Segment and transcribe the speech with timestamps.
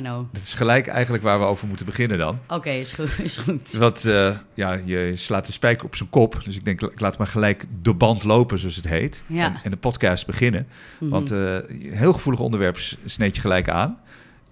[0.00, 0.26] Know.
[0.32, 2.38] Dat is gelijk eigenlijk waar we over moeten beginnen dan.
[2.48, 3.18] Oké, is goed.
[3.22, 3.72] Is goed.
[3.72, 6.40] Want uh, ja, je slaat de spijker op zijn kop.
[6.44, 9.22] Dus ik denk, ik laat maar gelijk de band lopen, zoals het heet.
[9.26, 9.44] Ja.
[9.46, 10.68] En, en de podcast beginnen.
[10.98, 11.10] Mhm.
[11.10, 13.98] Want uh, heel gevoelig onderwerp sneed je gelijk aan.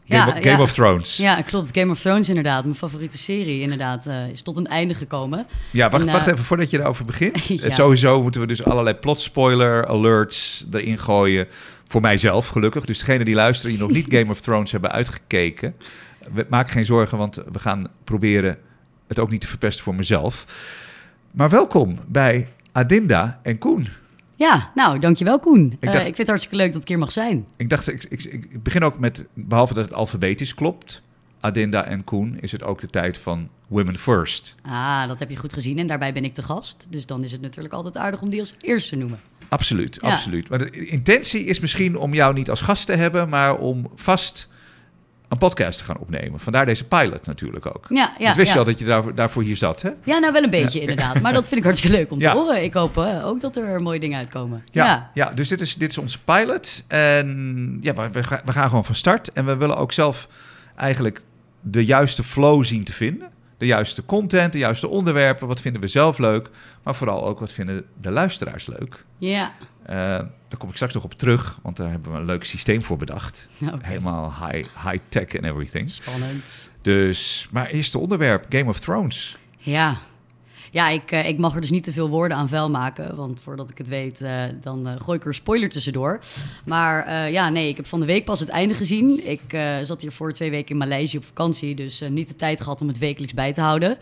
[0.05, 0.63] Ja, Game, of, Game ja.
[0.63, 1.17] of Thrones.
[1.17, 1.79] Ja, klopt.
[1.79, 2.65] Game of Thrones inderdaad.
[2.65, 5.47] Mijn favoriete serie inderdaad uh, is tot een einde gekomen.
[5.73, 7.45] Ja, wacht, En, wacht even voordat je daarover begint.
[7.49, 7.63] Ja.
[7.63, 11.49] Eh, Sowieso moeten we dus allerlei plot spoiler alerts erin gooien.
[11.91, 12.85] Voor mijzelf gelukkig.
[12.85, 15.75] Dus degene die luisteren die nog niet Game of Thrones hebben uitgekeken.
[16.49, 18.59] Maak geen zorgen, want we gaan proberen
[19.09, 20.45] het ook niet te verpesten voor mezelf.
[21.31, 23.89] Maar welkom bij Adinda en Koen.
[24.35, 25.77] Ja, nou, dankjewel Koen.
[25.81, 27.47] Ik, dacht- ik vind het hartstikke leuk dat ik hier mag zijn.
[27.57, 31.03] Ik dacht, ik, ik, ik begin ook met, behalve dat het alfabetisch klopt,
[31.41, 34.55] Adinda en Koen, is het ook de tijd van Women First.
[34.63, 36.87] Ah, dat heb je goed gezien en daarbij ben ik te gast.
[36.91, 39.21] Dus dan is het natuurlijk altijd aardig om die als eerste te noemen.
[39.51, 40.13] Absoluut, Ja.
[40.13, 40.49] absoluut.
[40.49, 44.49] Maar de intentie is misschien om jou niet als gast te hebben, maar om vast
[45.29, 46.41] een podcast te gaan opnemen.
[46.41, 47.87] Vandaar deze pilot natuurlijk ook.
[47.89, 48.53] Ja, ja, dus wist ja.
[48.53, 49.91] je al dat je daar, daarvoor hier zat, hè?
[50.05, 51.21] Ja, nou wel een beetje inderdaad.
[51.21, 52.63] Maar dat vind ik hartstikke leuk om te horen.
[52.63, 54.65] Ik hoop eh, ook dat er mooie dingen uitkomen.
[54.73, 55.33] Ja, ja.
[55.35, 56.85] dus dit is, dit is onze pilot.
[56.89, 58.11] En ja, we,
[58.45, 59.33] we gaan gewoon van start.
[59.33, 60.29] En we willen ook zelf
[60.77, 61.25] eigenlijk
[61.61, 63.31] de juiste flow zien te vinden.
[63.61, 65.47] De juiste content, de juiste onderwerpen.
[65.49, 66.51] Wat vinden we zelf leuk?
[66.83, 69.05] Maar vooral ook wat vinden de luisteraars leuk?
[69.19, 69.97] Ja, Eh,
[70.49, 72.97] daar kom ik straks nog op terug, want daar hebben we een leuk systeem voor
[72.97, 73.49] bedacht.
[73.81, 75.91] Helemaal high, high tech en everything.
[75.91, 76.71] Spannend.
[76.83, 79.37] Dus, maar eerste onderwerp, Game of Thrones.
[79.57, 79.97] Ja.
[80.71, 83.17] Ja, ik, eh, ik mag er dus niet te veel woorden aan vuil maken.
[83.17, 86.21] Want voordat ik het weet, eh, dan eh, gooi ik er een spoiler tussendoor.
[86.65, 89.29] Maar ja, nee, ik heb van de week pas het einde gezien.
[89.29, 89.41] Ik
[89.83, 91.75] zat hier voor twee weken in Maleisië op vakantie.
[91.75, 93.99] Dus niet de tijd gehad om het wekelijks bij te houden.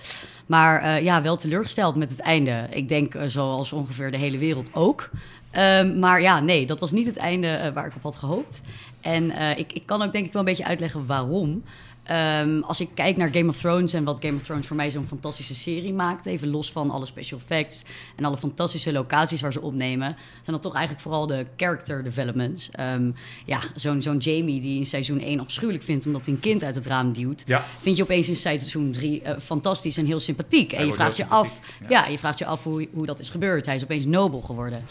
[0.46, 2.66] Maar ja, wel teleurgesteld met het einde.
[2.70, 5.10] Ik denk zoals ongeveer de hele wereld ook.
[5.50, 8.62] Ehm, maar ja, nee, dat was niet het einde waar ik op had gehoopt.
[9.00, 11.62] En ik, ik kan ook denk ik wel een beetje uitleggen waarom.
[12.08, 14.90] Ehm, als ik kijk naar Game of Thrones en wat Game of Thrones voor mij
[14.90, 17.82] zo'n fantastische serie maakt, even los van alle special effects
[18.16, 22.70] en alle fantastische locaties waar ze opnemen, zijn dat toch eigenlijk vooral de character developments.
[22.70, 23.10] Ehm,
[23.46, 26.74] ja, zo'n zo'n Jamie die in seizoen 1 afschuwelijk vindt omdat hij een kind uit
[26.74, 27.64] het raam duwt, Ja.
[27.80, 30.72] vind je opeens in seizoen 3 fantastisch en heel sympathiek.
[30.72, 31.58] En je vraagt je af,
[31.88, 32.06] ja.
[32.06, 33.66] je vraagt je af hoe, hoe dat is gebeurd.
[33.66, 34.82] Hij is opeens nobel geworden.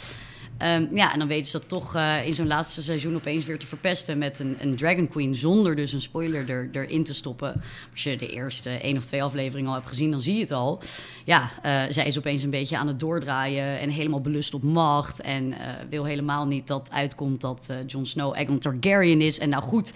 [0.58, 3.60] Ehm, ja, en dan weten ze dat toch eh, in zo'n laatste seizoen opeens weer
[3.60, 5.36] te verpesten met een, een Dragon Queen.
[5.36, 7.62] Zonder dus een spoiler er, erin te stoppen.
[7.92, 10.52] Als je de eerste één of twee afleveringen al hebt gezien, dan zie je het
[10.52, 10.82] al.
[11.26, 15.22] Ja, eh, zij is opeens een beetje aan het doordraaien en helemaal belust op macht.
[15.22, 19.40] En eh, wil helemaal niet dat uitkomt dat Jon Snow Aegon Targaryen is.
[19.40, 19.94] En nou goed,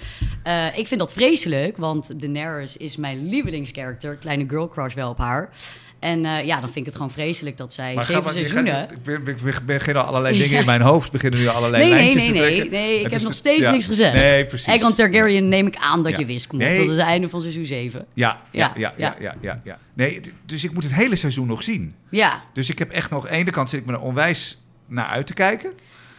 [0.75, 4.15] ik vind dat vreselijk, want Daenerys is mijn lievelingskarakter.
[4.15, 5.49] Kleine girl crush wel op haar.
[6.01, 8.87] En eh, ja, dan vind ik het gewoon vreselijk dat zij Maar zeven seizoenen...
[9.05, 10.59] ik ik beginnen allerlei dingen Ja.
[10.59, 11.11] in mijn hoofd.
[11.11, 12.71] Beginnen nu allerlei Nee, nee, lijntjes nee, te nee, trekken.
[12.71, 12.95] nee.
[12.99, 13.71] Ik heb nog de- steeds ja.
[13.71, 14.13] niks gezegd.
[14.13, 14.67] Nee, precies.
[14.67, 16.17] Aegon Targaryen neem ik aan dat Ja.
[16.19, 16.47] je wist.
[16.47, 16.77] Kom op, Nee.
[16.77, 18.05] dat is het einde van seizoen 7.
[18.13, 19.77] Ja, ja, ja, Ja, ja, ja.
[19.93, 21.95] Nee, dus ik moet het hele seizoen nog zien.
[22.09, 23.25] Ja, Dus ik heb echt nog...
[23.25, 24.57] Aan de ene kant zit ik me er onwijs
[24.87, 25.69] naar uit te kijken.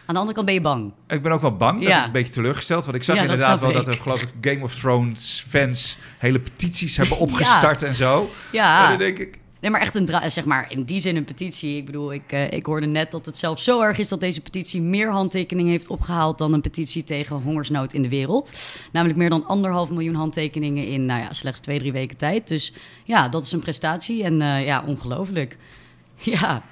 [0.05, 0.91] aan de andere kant ben je bang.
[1.07, 1.99] Ik ben ook wel bang, Ja.
[1.99, 2.83] ik een beetje teleurgesteld.
[2.85, 3.75] Want ik zag Ja, inderdaad wel ik.
[3.75, 8.31] dat er, geloof ik, Game of Thrones fans hele petities hebben opgestart en zo.
[8.51, 11.77] Ja, dan denk ik, nee, maar echt een zeg maar in die zin een petitie.
[11.77, 14.41] Ik bedoel, ik, eh, ik hoorde net dat het zelfs zo erg is dat deze
[14.41, 18.53] petitie meer handtekeningen heeft opgehaald dan een petitie tegen hongersnood in de wereld.
[18.91, 22.47] Namelijk meer dan anderhalf miljoen handtekeningen in nou ja, slechts twee, drie weken tijd.
[22.47, 22.73] Dus
[23.03, 25.57] ja, dat is een prestatie en eh, ja, ongelooflijk.
[26.15, 26.63] Ja,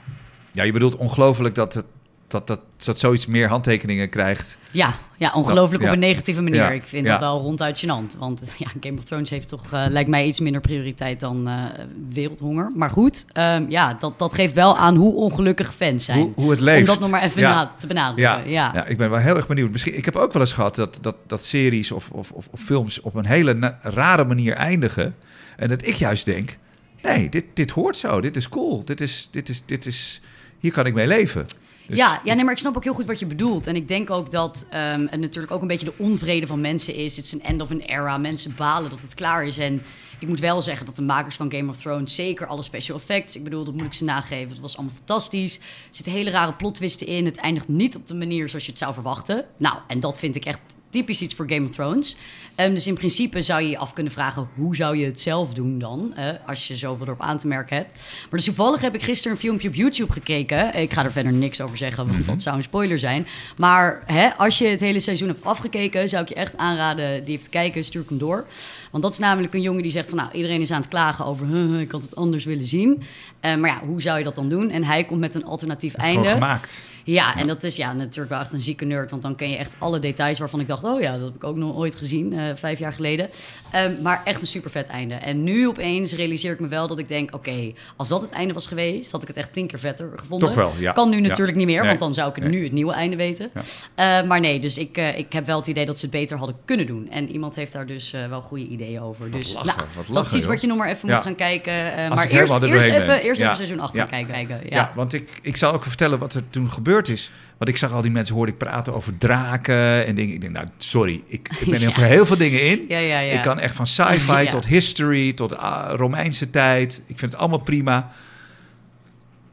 [0.52, 1.86] ja, je bedoelt ongelooflijk dat, het,
[2.32, 4.58] dat, dat, dat zoiets meer handtekeningen krijgt.
[4.72, 5.88] Ja, ja ongelooflijk Ja.
[5.88, 6.62] op een negatieve manier.
[6.62, 6.70] Ja.
[6.70, 7.12] Ik vind Ja.
[7.12, 8.18] dat wel ronduit gênant.
[8.20, 11.64] Want ja, Game of Thrones heeft toch, eh, lijkt mij, iets minder prioriteit dan eh,
[12.10, 12.72] wereldhonger.
[12.76, 16.20] Maar goed, ehm, ja, dat, dat geeft wel aan hoe ongelukkig fans zijn.
[16.20, 16.80] Hoe, hoe het leeft.
[16.80, 18.50] Om dat nog maar even na- te benadrukken.
[18.50, 19.72] Ja, ik ben wel heel erg benieuwd.
[19.72, 23.02] Misschien, ik heb ook wel eens gehad dat, dat, dat series of, of, of, films
[23.02, 25.16] op een hele rare manier eindigen.
[25.58, 26.58] En dat ik juist denk,
[27.02, 28.22] nee, dit, dit hoort zo.
[28.22, 28.86] Dit is cool.
[28.86, 30.22] Dit is, dit is, dit is,
[30.60, 31.46] hier kan ik mee leven.
[31.88, 33.68] Dus- ja, ja, nee, maar ik snap ook heel goed wat je bedoelt.
[33.68, 36.96] En ik denk ook dat ehm, het natuurlijk ook een beetje de onvrede van mensen
[36.96, 37.16] is.
[37.16, 38.18] Het is een end of an era.
[38.18, 39.58] Mensen balen dat het klaar is.
[39.58, 39.82] En
[40.20, 43.36] ik moet wel zeggen dat de makers van Game of Thrones, zeker alle special effects,
[43.36, 44.50] ik bedoel, dat moet ik ze nageven.
[44.50, 45.58] Het was allemaal fantastisch.
[45.58, 47.26] Er zitten hele rare plot twisten in.
[47.26, 49.46] Het eindigt niet op de manier zoals je het zou verwachten.
[49.58, 50.60] Nou, en dat vind ik echt
[50.92, 52.16] typisch iets voor Game of Thrones.
[52.56, 54.50] Ehm, dus in principe zou je je af kunnen vragen...
[54.56, 56.14] hoe zou je het zelf doen dan,
[56.46, 57.94] als je zoveel erop aan te merken hebt.
[58.22, 60.76] Maar dus toevallig heb ik gisteren een filmpje op YouTube gekeken.
[60.76, 63.28] Ik ga er verder niks over zeggen, want dat zou een spoiler zijn.
[63.58, 66.10] Maar hè, als je het hele seizoen hebt afgekeken...
[66.10, 68.46] zou ik je echt aanraden die even te kijken, stuur ik hem door.
[68.92, 70.18] Want dat is namelijk een jongen die zegt van...
[70.18, 71.48] nou, iedereen is aan het klagen over...
[71.48, 73.04] "Huh, ik had het anders willen zien.
[73.40, 74.70] Eh, maar ja, hoe zou je dat dan doen?
[74.70, 76.30] En hij komt met een alternatief einde.
[76.30, 76.82] gemaakt.
[77.04, 79.10] Ja, en dat is ja, natuurlijk wel echt een zieke nerd.
[79.12, 80.84] Want dan ken je echt alle details waarvan ik dacht...
[80.84, 83.30] oh ja, dat heb ik ook nog ooit gezien, eh, vijf jaar geleden.
[83.72, 85.14] Ehm, maar echt een super vet einde.
[85.16, 87.36] En nu opeens realiseer ik me wel dat ik denk...
[87.36, 89.12] oké, als dat het einde was geweest...
[89.12, 90.48] had ik het echt tien keer vetter gevonden.
[90.48, 90.92] Toch wel, ja.
[90.92, 91.88] Kan nu natuurlijk niet meer, Nee.
[91.88, 92.50] want dan zou ik Nee.
[92.50, 93.52] nu het nieuwe einde weten.
[93.96, 96.38] Eh, maar nee, dus ik, eh, ik heb wel het idee dat ze het beter
[96.38, 97.10] hadden kunnen doen.
[97.10, 99.32] En iemand heeft daar dus wel goede ideeën over.
[99.32, 100.52] Dus lachen, nou, dat is iets joh.
[100.52, 101.74] wat je nog maar even moet gaan kijken.
[102.10, 104.08] maar eerst, er eerst, even, eerst even seizoen 8 Ja.
[104.08, 104.60] gaan kijken.
[104.70, 104.92] Ja.
[104.96, 107.32] Want ik, ik zal ook vertellen wat er toen gebeurd is.
[107.58, 110.34] Want ik zag al die mensen, hoorde ik praten over draken en dingen.
[110.34, 111.92] Ik denk, nou, sorry, ik, ik ben Ja.
[111.92, 112.86] voor heel veel dingen in.
[112.88, 113.34] Ja, ja, ja.
[113.34, 117.04] Ik kan echt van sci-fi tot history, tot ah, Romeinse tijd.
[117.08, 118.12] Ik vind het allemaal prima.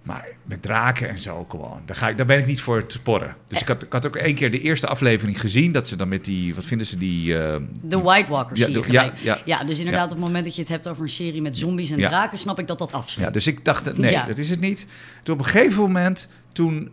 [0.03, 3.03] Maar met draken en zo gewoon, daar, ga ik, daar ben ik niet voor te
[3.03, 3.35] porren.
[3.47, 5.73] Dus ik had, ik had ook één keer de eerste aflevering gezien...
[5.73, 7.39] dat ze dan met die, wat vinden ze, die...
[7.39, 9.39] eh, De White Walkers Ja, zie je ja, ja.
[9.45, 11.91] Ja, dus inderdaad, op het moment dat je het hebt over een serie met zombies
[11.91, 13.27] en draken, snap ik dat dat afschrikt.
[13.27, 14.87] Ja, dus ik dacht, nee, dat is het niet.
[15.23, 16.91] Toen op een gegeven moment, toen,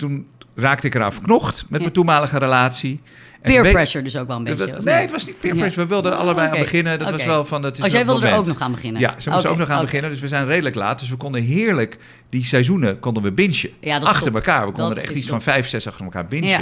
[0.00, 3.00] toen raakte ik eraan verknocht met mijn toenmalige relatie.
[3.42, 4.66] Peer pressure dus ook wel een beetje.
[4.66, 5.60] Dat- nee, het was niet peer Ja.
[5.60, 5.82] pressure.
[5.82, 6.98] We wilden allebei aan beginnen.
[6.98, 9.00] Dat was wel van, dat is Oh, jij wilde er ook nog aan beginnen?
[9.00, 10.10] Ja, ze moesten ook nog aan beginnen.
[10.10, 10.98] Dus we zijn redelijk laat.
[10.98, 11.98] Dus we konden heerlijk
[12.30, 13.70] die seizoenen konden we bingen.
[13.80, 14.34] Ja, achter top.
[14.34, 14.66] elkaar.
[14.66, 16.48] We konden Dat er echt iets van vijf, zes achter elkaar bingen.
[16.48, 16.60] Ja.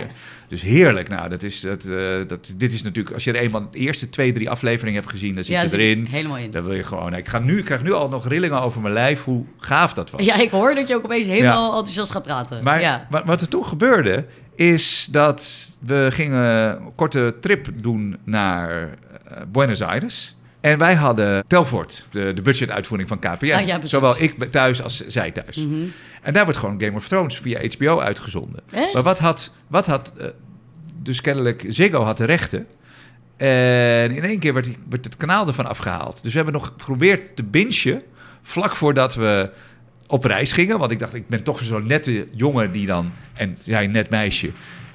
[0.49, 1.09] Dus heerlijk.
[1.09, 3.15] Nou, dat is, dat, eh, dat, dit is natuurlijk...
[3.15, 5.35] Als je er eenmaal de eerste twee, drie afleveringen hebt gezien...
[5.35, 6.07] dan zit je erin.
[6.11, 6.51] helemaal in.
[6.51, 7.15] Dan wil je gewoon...
[7.15, 9.25] Ik, ga nu, ik krijg nu al nog rillingen over mijn lijf.
[9.25, 10.25] Hoe gaaf dat was.
[10.25, 12.63] Ja, ik hoor dat je ook opeens helemaal enthousiast gaat praten.
[12.63, 14.25] Maar wat er toen gebeurde,
[14.59, 20.37] is dat we gingen een korte trip doen naar eh, Buenos Aires.
[20.61, 23.53] En wij hadden Telfort, de, de budgetuitvoering van KPN.
[23.53, 23.81] Ah, ja.
[23.87, 25.57] Zowel ik thuis als zij thuis.
[25.57, 25.75] Mhm.
[26.23, 28.61] En daar wordt gewoon Game of Thrones via HBO uitgezonden.
[28.71, 28.93] Echt?
[28.93, 30.27] Maar wat had, wat had eh,
[31.03, 32.67] dus kennelijk Ziggo had de rechten.
[33.37, 36.23] En in één keer werd, die, werd het kanaal ervan afgehaald.
[36.23, 38.03] Dus we hebben nog geprobeerd te bingen
[38.43, 39.51] vlak voordat we
[40.11, 40.79] op reis gingen.
[40.79, 44.11] Want ik dacht, ik ben toch zo'n nette jongen die dan, en jij een net
[44.11, 44.51] meisje,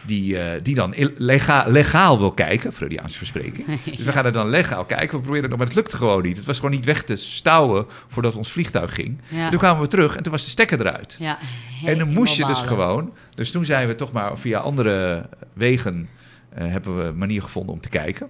[0.05, 2.73] die, eh, die dan lega- legaal wil kijken.
[2.73, 3.65] Freudiaanse verspreking.
[3.95, 5.09] Dus we gaan er dan legaal kijken.
[5.17, 6.37] We proberen het nog, maar het lukte gewoon niet.
[6.37, 9.17] Het was gewoon niet weg te stouwen voordat ons vliegtuig ging.
[9.27, 9.43] Ja.
[9.43, 11.15] En toen kwamen we terug en toen was de stekker eruit.
[11.19, 11.37] Ja,
[11.85, 13.13] En dan moest je dus gewoon.
[13.35, 16.07] Dus toen zijn we toch maar via andere wegen.
[16.53, 18.27] eh, hebben we een manier gevonden om te kijken.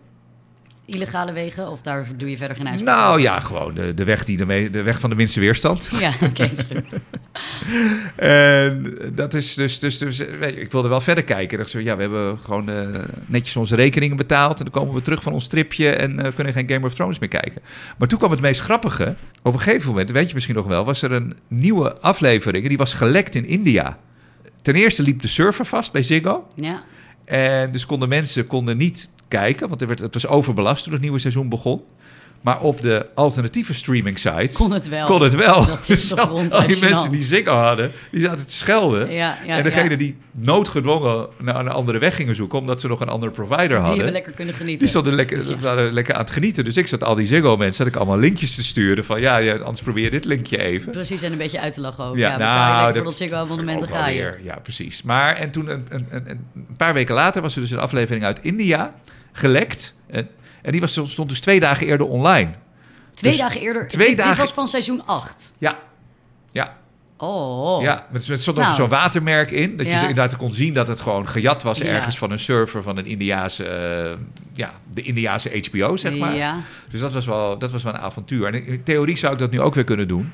[0.86, 4.26] Illegale wegen, of daar doe je verder geen uitspraak Nou ja, gewoon de, de, weg
[4.26, 5.90] die de, me- de weg van de minste weerstand.
[6.00, 7.00] Ja, oké, is goed.
[8.16, 10.20] En dat is dus, dus, dus
[10.56, 11.70] ik wilde wel verder kijken.
[11.70, 14.58] Zo, ja, we hebben gewoon eh, netjes onze rekeningen betaald.
[14.58, 17.20] En dan komen we terug van ons tripje en eh, kunnen geen Game of Thrones
[17.20, 17.62] meer kijken.
[17.98, 19.16] Maar toen kwam het meest grappige.
[19.44, 22.64] Op een gegeven moment, weet je misschien nog wel, was er een nieuwe aflevering.
[22.64, 23.98] en Die was gelekt in India.
[24.62, 26.48] Ten eerste liep de server vast bij Ziggo.
[26.56, 26.84] Ja,
[27.26, 31.02] En dus konden mensen konden niet kijken, want er werd, het was overbelast toen het
[31.02, 31.82] nieuwe seizoen begon.
[32.44, 35.06] Maar op de alternatieve streaming sites kon het wel.
[35.08, 35.66] kon het wel.
[35.66, 39.12] Dat is Dus toch al- die mensen die Ziggo hadden, die zaten te schelden.
[39.12, 39.96] Ja, ja, en degene ja.
[39.96, 43.76] die noodgedwongen naar een andere weg gingen zoeken, omdat ze nog een andere provider Die
[43.78, 43.96] hadden.
[43.96, 44.80] hebben lekker kunnen genieten.
[44.80, 46.64] Die stonden lekker, waren lekker aan het genieten.
[46.64, 49.06] Dus ik zat al die Ziggo-mensen, zat ik allemaal linkjes te sturen.
[49.06, 50.92] Van ja, anders probeer je dit linkje even.
[50.92, 52.18] Precies, en een beetje uit te lachen ook.
[52.18, 54.34] Ja, Ja, nou, dat dat Ziggo-abonnement, ook dan ga je.
[54.44, 55.02] Ja, precies.
[55.04, 58.24] Maar en toen, een, een, een, een paar weken later, was er dus een aflevering
[58.24, 58.94] uit India
[59.32, 59.96] gelekt.
[60.10, 60.30] En,
[60.64, 62.50] en die was, stond dus twee dagen eerder online.
[63.14, 63.88] Twee Dus dagen eerder.
[63.88, 65.54] twee dit, dagen- dit was van seizoen 8.
[65.58, 65.78] Ja,
[66.52, 66.78] ja,
[67.18, 67.82] Oh.
[67.82, 68.08] ja.
[68.12, 68.74] Met, met stond Nou.
[68.76, 69.78] zo'n watermerk in.
[69.78, 70.00] Dat je Ja.
[70.00, 71.86] inderdaad kon zien dat het gewoon gejat was Ja.
[71.86, 74.18] ergens van een server van een Indiaanse, eh,
[74.54, 76.36] ja, de Indiaanse HBO, zeg maar.
[76.36, 76.58] Ja.
[76.92, 78.48] Dus dat was, wel, dat was wel een avontuur.
[78.54, 80.32] En in theorie zou ik dat nu ook weer kunnen doen.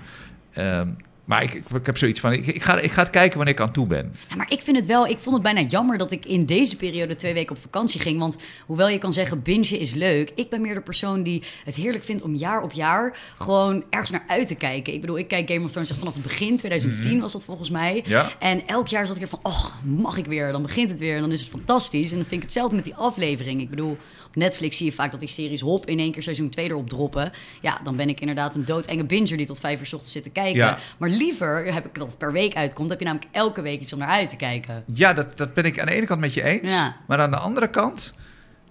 [0.54, 0.88] Ehm,
[1.30, 3.54] maar ik, ik, ik heb zoiets van, ik, ik, ga, ik ga het kijken wanneer
[3.54, 4.14] ik aan toe ben.
[4.30, 6.76] Ja, maar ik vind het wel, ik vond het bijna jammer dat ik in deze
[6.76, 8.20] periode twee weken op vakantie ging.
[8.20, 10.32] Want hoewel je kan zeggen, bingen is leuk.
[10.36, 14.12] Ik ben meer de persoon die het heerlijk vindt om jaar op jaar gewoon ergens
[14.12, 14.94] naar uit te kijken.
[14.94, 18.00] Ik bedoel, ik kijk Game of Thrones vanaf het begin, 2010 was dat volgens mij.
[18.02, 18.10] Mhm.
[18.10, 18.32] Ja.
[18.40, 20.52] En elk jaar zat ik weer van, oh, mag ik weer?
[20.52, 22.12] Dan begint het weer en dan is het fantastisch.
[22.12, 23.62] En dan vind ik hetzelfde met die aflevering.
[23.62, 26.50] Ik bedoel, op Netflix zie je vaak dat die series hop in één keer seizoen
[26.50, 27.32] 2 erop droppen.
[27.62, 30.24] Ja, dan ben ik inderdaad een doodenge binger die tot vijf uur 's ochtends zit
[30.24, 30.60] te kijken.
[30.60, 30.78] Ja.
[30.98, 33.94] Maar liever heb ik dat het per week uitkomt, heb je namelijk elke week iets
[33.94, 34.84] om naar uit te kijken.
[34.94, 36.72] Ja, dat, dat ben ik aan de ene kant met je eens.
[36.72, 36.96] Ja.
[37.08, 38.14] Maar aan de andere kant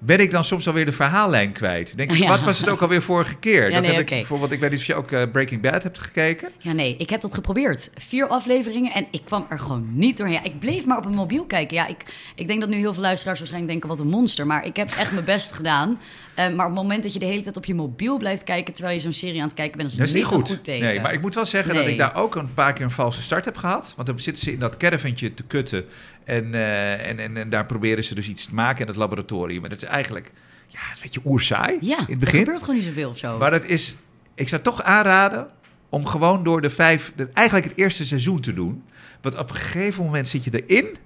[0.00, 1.96] ben ik dan soms alweer de verhaallijn kwijt.
[1.96, 2.28] Denk ik, Ja.
[2.28, 3.64] wat was het ook alweer vorige keer?
[3.68, 4.12] Ja, dat nee, heb oké.
[4.14, 6.48] ik bijvoorbeeld, ik weet niet of je ook eh, Breaking Bad hebt gekeken.
[6.58, 7.90] Ja, nee, ik heb dat geprobeerd.
[7.94, 10.34] Vier afleveringen en ik kwam er gewoon niet doorheen.
[10.36, 11.76] Ja, ik bleef maar op een mobiel kijken.
[11.76, 12.02] Ja, ik,
[12.34, 14.46] ik denk dat nu heel veel luisteraars waarschijnlijk denken, wat een monster.
[14.46, 16.00] Maar ik heb echt mijn best gedaan.
[16.38, 18.74] Eh, maar op het moment dat je de hele tijd op je mobiel blijft kijken...
[18.74, 20.48] terwijl je zo'n serie aan het kijken bent, Dat is niet goed.
[20.48, 20.86] goed teken.
[20.86, 23.22] nee, maar ik moet wel zeggen dat ik daar ook een paar keer een valse
[23.22, 23.92] start heb gehad.
[23.96, 25.84] Want dan zitten ze in dat caravantje te kutten.
[26.24, 29.64] En, eh, en, en, en daar proberen ze dus iets te maken in het laboratorium.
[29.64, 30.32] En dat is eigenlijk
[30.66, 32.38] ja, het is een beetje oerzaai Ja, in het er begin.
[32.38, 33.38] gebeurt gewoon niet zoveel of zo.
[33.38, 33.96] Maar het is,
[34.34, 35.48] ik zou toch aanraden
[35.88, 38.84] om gewoon door de vijf, eigenlijk het eerste seizoen te doen.
[39.20, 40.96] Want op een gegeven moment zit je erin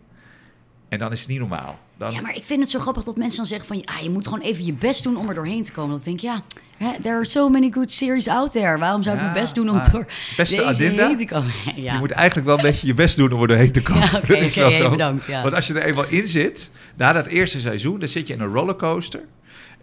[0.93, 1.79] en dan is het niet normaal.
[1.97, 3.77] Dan, Ja, maar ik vind het zo grappig dat mensen dan zeggen van...
[3.77, 5.91] Ja, je moet gewoon even je best doen om er doorheen te komen.
[5.91, 6.43] Dat ik denk, ja,
[6.77, 8.79] hè, there are so many good series out there.
[8.79, 10.07] Waarom zou ik Ja, mijn best doen om door
[10.37, 11.07] beste deze agenda?
[11.07, 11.53] heen te komen?
[11.83, 14.03] Ja, Je moet eigenlijk wel een beetje je best doen om er doorheen te komen.
[14.03, 14.91] Ja, dat is wel ja, zo.
[14.91, 15.43] bedankt, ja.
[15.43, 18.41] Want als je er eenmaal in zit, na dat eerste seizoen, dan zit je in
[18.41, 19.21] een rollercoaster.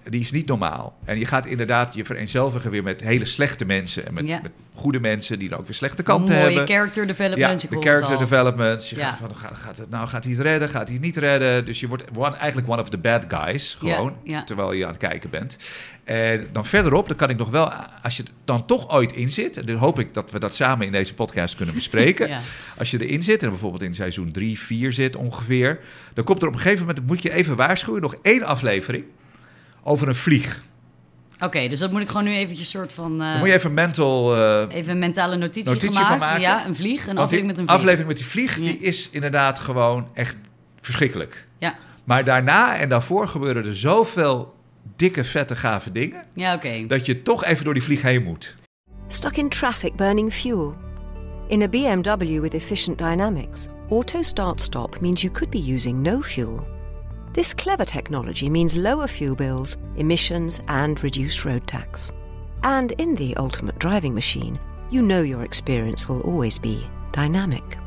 [0.10, 0.98] Die is niet normaal.
[1.06, 4.06] En je gaat inderdaad je vereenzelvigen weer met hele slechte mensen.
[4.08, 4.40] En met, Ja.
[4.42, 6.68] met goede mensen die dan ook weer slechte kanten mooie hebben.
[6.68, 7.62] character development.
[7.62, 8.20] Ja, de character al.
[8.20, 8.90] developments.
[8.90, 9.10] Je Ja.
[9.10, 10.70] gaat van, gaat, gaat het, nou, gaat hij het redden?
[10.70, 11.66] Gaat hij het niet redden?
[11.66, 14.44] Dus je wordt one, eigenlijk one of the bad guys, gewoon, ja.
[14.44, 15.58] terwijl je aan het kijken bent.
[16.04, 19.58] En dan verderop, dan kan ik nog wel, als je dan toch ooit in zit,
[19.58, 22.30] en dan hoop ik dat we dat samen in deze podcast kunnen bespreken.
[22.78, 25.80] Als je erin zit, en bijvoorbeeld in seizoen 3, 4 zit ongeveer,
[26.14, 29.04] dan komt er op een gegeven moment, moet je even waarschuwen, nog één aflevering
[29.90, 30.62] over een vlieg.
[31.44, 33.22] Oké, dus dat moet ik gewoon nu eventjes soort van...
[33.22, 34.36] eh, Dan moet je even mental...
[34.36, 36.10] eh, Even een mentale notitie, Notitie gemaakt.
[36.10, 36.42] van maken.
[36.42, 37.08] Ja, een vlieg.
[37.08, 37.76] Een aflevering met een vlieg.
[37.78, 38.64] aflevering met die vlieg, Ja.
[38.64, 40.38] die is inderdaad gewoon echt
[40.82, 41.48] verschrikkelijk.
[41.58, 44.56] Ja, Maar daarna en daarvoor gebeuren er zoveel
[44.96, 46.24] dikke, vette, gave dingen...
[46.34, 46.86] ja oké.
[46.88, 48.56] dat je toch even door die vlieg heen moet.
[49.08, 50.76] Stuck in traffic burning fuel?
[51.48, 56.22] In a BMW with efficient dynamics, auto start stop means you could be using no
[56.22, 56.68] fuel.
[57.34, 62.12] This clever technology means lower fuel bills, emissions, and reduced road tax.
[62.64, 64.60] And in the ultimate driving machine,
[64.90, 67.78] you know your experience will always be dynamic.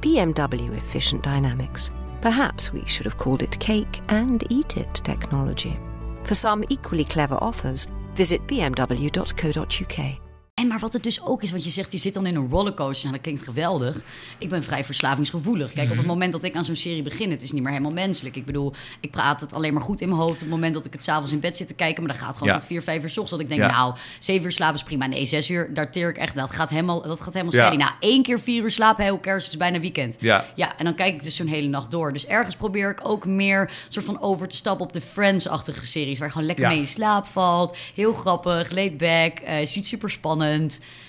[0.00, 1.90] BMW efficient dynamics.
[2.22, 5.78] Perhaps we should have called it cake and eat it technology.
[6.24, 10.25] For some equally clever offers, visit bmw.co.uk.
[10.60, 12.48] En maar wat het dus ook is, want je zegt je zit dan in een
[12.50, 13.02] rollercoaster.
[13.08, 14.02] Nou, dat klinkt geweldig.
[14.38, 15.72] Ik ben vrij verslavingsgevoelig.
[15.72, 15.90] Kijk, Mhm.
[15.92, 18.36] op het moment dat ik aan zo'n serie begin, het is niet meer helemaal menselijk.
[18.36, 20.84] Ik bedoel, ik praat het alleen maar goed in mijn hoofd op het moment dat
[20.84, 22.02] ik het s'avonds in bed zit te kijken.
[22.04, 22.58] Maar dat gaat gewoon Ja.
[22.58, 23.30] tot vier, vijf uur ochtends.
[23.30, 23.66] Dat ik denk, Ja.
[23.70, 25.06] nou, zeven uur slapen is prima.
[25.06, 26.34] Nee, zes uur, daar teer ik echt.
[26.34, 27.58] Dat gaat helemaal, dat gaat helemaal Ja.
[27.64, 27.76] steady.
[27.82, 30.16] Nou, één keer vier uur slapen, heel het is bijna weekend.
[30.20, 30.44] Ja.
[30.54, 32.12] Ja, en dan kijk ik dus zo'n hele nacht door.
[32.12, 36.18] Dus ergens probeer ik ook meer soort van over te stappen op de Friends-achtige series.
[36.18, 37.76] Waar gewoon lekker mee in slaap valt.
[37.94, 40.44] Heel grappig, laid back, eh ziet super spannend.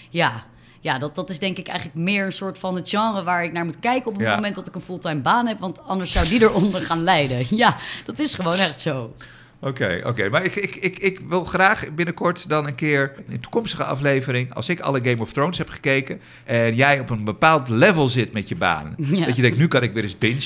[0.09, 0.43] Ja,
[0.81, 3.51] ja dat, dat is denk ik eigenlijk meer een soort van het genre waar ik
[3.51, 4.35] naar moet kijken op het Ja.
[4.35, 5.59] moment dat ik een fulltime baan heb.
[5.59, 7.45] Want anders zou die eronder gaan lijden.
[7.49, 9.15] Ja, dat is gewoon echt zo.
[9.61, 10.29] Oké, oké.
[10.29, 14.53] Maar ik, ik, ik, ik wil graag binnenkort dan een keer in een toekomstige aflevering,
[14.53, 18.33] als ik alle Game of Thrones heb gekeken en jij op een bepaald level zit
[18.33, 19.25] met je baan, Ja.
[19.25, 20.37] dat je denkt, nu kan ik weer eens bingen.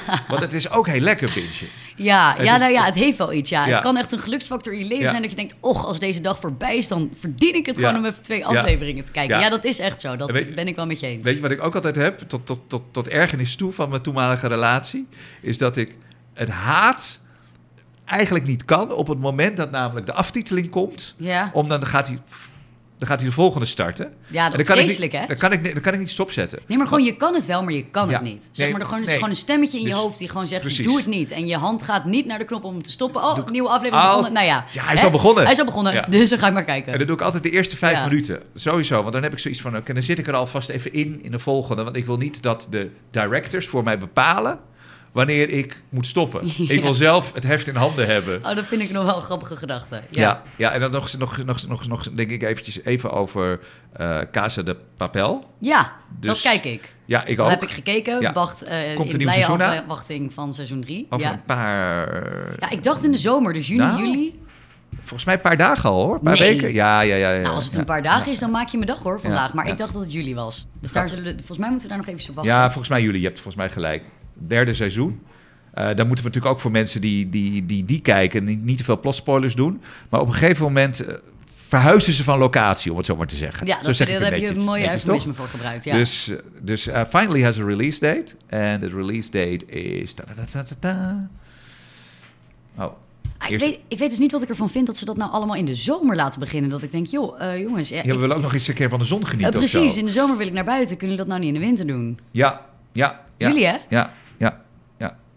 [0.28, 1.50] Want het is ook heel lekker bingen.
[1.96, 3.50] Ja, Het ja, is- nou ja, het heeft wel iets.
[3.50, 3.66] Ja.
[3.66, 3.72] Ja.
[3.72, 5.08] Het kan echt een geluksfactor in je leven Ja.
[5.10, 7.96] zijn dat je denkt, och, als deze dag voorbij is, dan verdien ik het gewoon
[7.96, 9.38] om even twee afleveringen te kijken.
[9.40, 9.50] Ja.
[9.50, 10.16] Dat is echt zo.
[10.16, 11.24] Dat weet- ben ik wel met je eens.
[11.24, 14.02] Weet je wat ik ook altijd heb, tot, tot, tot, tot ergernis toe van mijn
[14.02, 15.06] toenmalige relatie,
[15.40, 15.94] is dat ik
[16.34, 17.19] het haat
[18.10, 22.06] eigenlijk niet kan op het moment dat namelijk de aftiteling komt, Ja, om dan gaat
[22.06, 22.18] hij,
[22.98, 24.06] dan gaat hij de volgende starten.
[24.26, 25.34] ja En dat dan kan vreselijk, ik niet, hè?
[25.34, 26.58] Dan kan, ik, niet- dan kan ik niet stopzetten.
[26.66, 28.12] Nee, maar gewoon, je kan het wel, maar je kan Ja.
[28.14, 28.48] het niet.
[28.50, 30.46] Zeg Nee, maar, er gewoon, is gewoon een stemmetje in je Dus- hoofd die gewoon
[30.46, 30.86] zegt, precies.
[30.86, 31.30] doe het niet.
[31.30, 33.22] En je hand gaat niet naar de knop om te stoppen.
[33.22, 34.32] Oh, nieuwe aflevering al- begonnen.
[34.32, 34.64] Nou ja.
[34.70, 35.06] Ja, hij is Hè?
[35.06, 35.42] al begonnen.
[35.42, 36.06] Hij is al begonnen, Ja.
[36.08, 36.92] dus dan ga ik maar kijken.
[36.92, 38.42] En dat doe ik altijd de eerste vijf minuten.
[38.54, 39.00] Sowieso.
[39.00, 39.76] Want dan heb ik zoiets van...
[39.76, 41.82] oké, dan zit ik er alvast even in, in de volgende.
[41.84, 44.58] Want ik wil niet dat de directors voor mij bepalen...
[45.12, 46.40] wanneer ik moet stoppen.
[46.68, 48.44] Ik wil zelf het heft in handen hebben.
[48.44, 50.02] Oh, dat vind ik nog wel een grappige gedachte.
[50.10, 50.20] Ja.
[50.20, 53.60] Ja, ja, en dan nog, nog, nog, nog, nog denk ik eventjes even over
[53.92, 55.44] eh Casa de Papel.
[55.60, 56.94] Ja, Dus- dat kijk ik.
[57.04, 58.20] Ja, ik Dat heb ik gekeken.
[58.20, 58.32] Ja.
[58.32, 58.64] Wacht,
[58.94, 61.06] Komt een in blije afwachting van seizoen 3.
[61.10, 61.32] Over Ja.
[61.32, 62.54] een paar...
[62.60, 64.40] ja, ik dacht in de zomer, dus juni, Nou, juli.
[65.00, 66.14] Volgens mij een paar dagen al, hoor.
[66.14, 66.54] Een paar Nee.
[66.56, 66.72] weken.
[66.72, 67.30] Ja, ja, ja.
[67.30, 69.54] ja Nou, als het een paar dagen is, dan maak je mijn dag hoor, vandaag.
[69.54, 70.66] Maar ik dacht dat het juli was.
[70.80, 72.54] Dus daar zullen volgens mij moeten we daar nog even op wachten.
[72.54, 73.20] Ja, volgens mij jullie.
[73.20, 74.02] Je hebt volgens mij gelijk.
[74.46, 75.20] Derde seizoen.
[75.74, 78.44] Dan moeten we natuurlijk ook voor mensen die die, die, die kijken...
[78.44, 79.80] Niet, niet te veel plotspoilers doen.
[80.08, 81.00] Maar op een gegeven moment...
[81.00, 81.14] eh,
[81.68, 83.66] verhuizen ze van locatie, om het zo maar te zeggen.
[83.66, 85.84] Ja, dat, zeg daar heb je een mooie eufemisme voor gebruikt.
[85.84, 85.96] Ja.
[85.96, 88.34] Dus, eh, dus finally has a release date.
[88.46, 90.14] En de release date is...
[92.76, 92.92] Oh,
[93.38, 95.30] Ah, ik, weet, ik weet dus niet wat ik ervan vind dat ze dat nou
[95.32, 96.70] allemaal in de zomer laten beginnen.
[96.70, 97.88] Dat ik denk, joh, jongens...
[97.88, 100.12] ja, we willen ook nog eens een keer van de zon genieten precies, in de
[100.12, 100.96] zomer wil ik naar buiten.
[100.96, 102.18] Kunnen jullie dat nou niet in de winter doen?
[102.30, 103.48] Ja, ja, ja.
[103.48, 103.76] Jullie, hè?
[103.88, 104.12] Ja.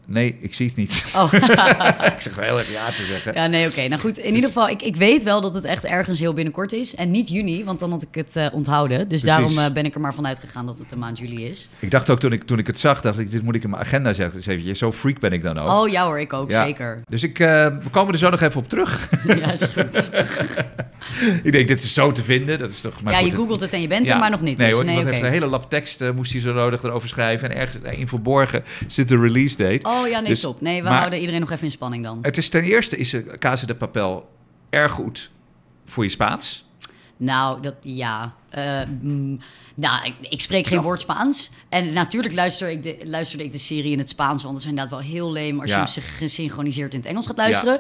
[0.06, 1.14] Nee, ik zie het niet.
[1.18, 1.34] Oh,
[2.16, 3.34] ik zeg wel heel erg ja te zeggen.
[3.34, 3.88] ja, nee, oké.
[3.88, 6.72] Nou goed, in ieder geval, ik, ik weet wel dat het echt ergens heel binnenkort
[6.74, 6.96] is.
[6.96, 9.10] En niet juni, want dan had ik het eh, onthouden.
[9.10, 11.68] Dus daarom eh, ben ik er maar vanuit gegaan dat het de maand juli is.
[11.80, 13.70] Ik dacht ook toen ik, toen ik het zag, dacht ik, dit moet ik in
[13.70, 14.38] mijn agenda zetten.
[14.38, 15.70] Dus eventjes, zo freak ben ik dan ook.
[15.70, 16.66] Oh ja hoor, ik ook, Ja.
[16.66, 17.02] zeker.
[17.10, 19.10] Dus ik, eh, we komen er zo nog even op terug.
[19.28, 20.12] Ja, is goed.
[21.44, 22.60] ik denk, dit is zo te vinden.
[22.60, 24.14] Dat is toch, maar ja, goed, je googelt het en je bent Ja.
[24.14, 24.58] er, maar nog niet.
[24.58, 27.50] Nee dus, hoor, nee, heeft een hele lap tekst, moest hij zo nodig erover schrijven.
[27.50, 29.80] En ergens in verborgen zit de release date.
[29.88, 30.62] Oh ja, nee, Dus- stop.
[30.62, 32.20] Nee, we maar- houden iedereen nog even in spanning dan.
[32.22, 34.30] Het is ten eerste is Casa de Papel
[34.70, 35.30] erg goed
[35.86, 36.66] voor je Spaans.
[37.18, 38.34] Nou, dat, ja.
[39.02, 39.40] Mm,
[39.76, 41.50] nou, ik, ik spreek geen woord Spaans.
[41.70, 44.70] En natuurlijk luister ik de, luisterde ik de serie in het Spaans, want het is
[44.70, 45.88] inderdaad wel heel leem als Ja.
[45.94, 47.80] je hem gesynchroniseerd in het Engels gaat luisteren.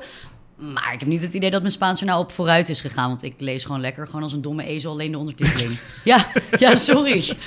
[0.74, 3.10] Maar ik heb niet het idee dat mijn Spaans er nou op vooruit is gegaan.
[3.10, 5.79] Want ik lees gewoon lekker, gewoon als een domme ezel, alleen de ondertiteling.
[6.03, 6.27] ja,
[6.60, 7.38] ja, sorry.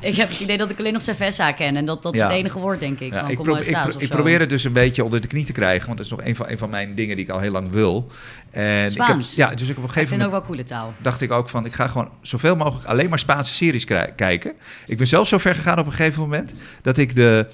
[0.00, 1.76] Ik heb het idee dat ik alleen nog Cerveza ken.
[1.76, 3.12] En dat, dat is het enige woord, denk ik.
[3.12, 5.86] Ja, ik, pro- ik, pro- probeer het dus een beetje onder de knie te krijgen,
[5.86, 7.70] want dat is nog een van, een van mijn dingen die ik al heel lang
[7.70, 8.10] wil.
[8.50, 9.34] En ik heb, Spaans.
[9.34, 10.94] ja, dus ik op een Ik gegeven vind moment ook wel coole taal.
[11.02, 13.84] dacht ik ook van, ik ga gewoon zoveel mogelijk alleen maar Spaanse series
[14.16, 14.52] kijken.
[14.86, 16.52] Ik ben zelf zo ver gegaan op een gegeven moment
[16.82, 17.48] dat ik de,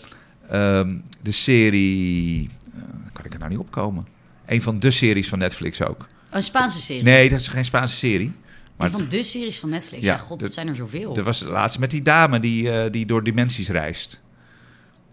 [0.51, 2.81] ehm, de serie, eh,
[3.13, 4.07] kan ik er nou niet opkomen?
[4.51, 6.07] Een van de series van Netflix ook.
[6.31, 7.03] Een Spaanse serie.
[7.03, 8.33] Nee, dat is geen Spaanse serie.
[8.77, 10.05] Maar Een van de series van Netflix.
[10.05, 11.15] Ja, Ja, god, dat- zijn er zoveel.
[11.15, 14.21] dat was laatst met die dame die, eh, die door dimensies reist.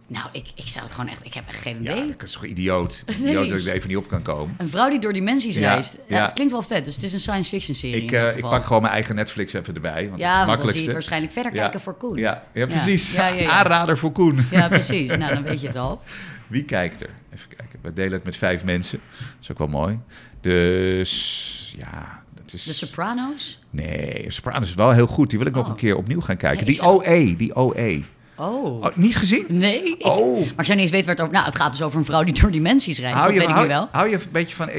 [0.08, 1.26] Nou, ik, ik zou het gewoon echt...
[1.26, 2.08] Ik heb echt geen Ja, idee.
[2.08, 3.04] dat is toch idioot.
[3.08, 3.18] Nee.
[3.18, 4.56] Idioot dat ik er even niet op kan komen.
[4.58, 5.98] Een vrouw die door dimensies Ja, reist.
[6.08, 6.24] Ja, ja.
[6.24, 6.86] Het klinkt wel vet.
[6.86, 8.02] Dus het is een science fiction serie.
[8.04, 10.08] Ik, in eh, ik pak gewoon mijn eigen Netflix even erbij.
[10.08, 11.62] Want Ja, want dan zie je het waarschijnlijk verder Ja.
[11.62, 12.18] kijken voor Koen.
[12.18, 13.14] Ja, ja, precies.
[13.14, 13.50] Ja, ja, ja.
[13.50, 14.40] Aanrader voor Koen.
[14.52, 15.16] Ja, precies.
[15.18, 16.02] Nou, dan weet je het al.
[16.48, 17.10] Wie kijkt er?
[17.34, 17.80] Even kijken.
[17.82, 19.00] We delen het met vijf mensen.
[19.10, 20.00] Dat is ook wel mooi.
[20.42, 22.64] Dus ja, dat is...
[22.64, 23.60] De Sopranos?
[23.70, 25.30] Nee, Sopranos is wel heel goed.
[25.30, 25.70] Die wil ik nog Oh.
[25.72, 26.60] een keer opnieuw gaan kijken.
[26.60, 28.04] Ja, die zou- OE, die OE.
[28.36, 28.64] Oh.
[28.84, 29.46] Oh, niet gezien?
[29.48, 30.00] Nee.
[30.00, 30.40] Oh.
[30.40, 31.34] Maar ik zou niet eens weten waar het over...
[31.34, 33.18] Nou, het gaat dus over een vrouw die door dimensies reist.
[33.18, 33.88] Hou dat je, weet ik hou, nu wel.
[33.92, 34.70] hou je een beetje van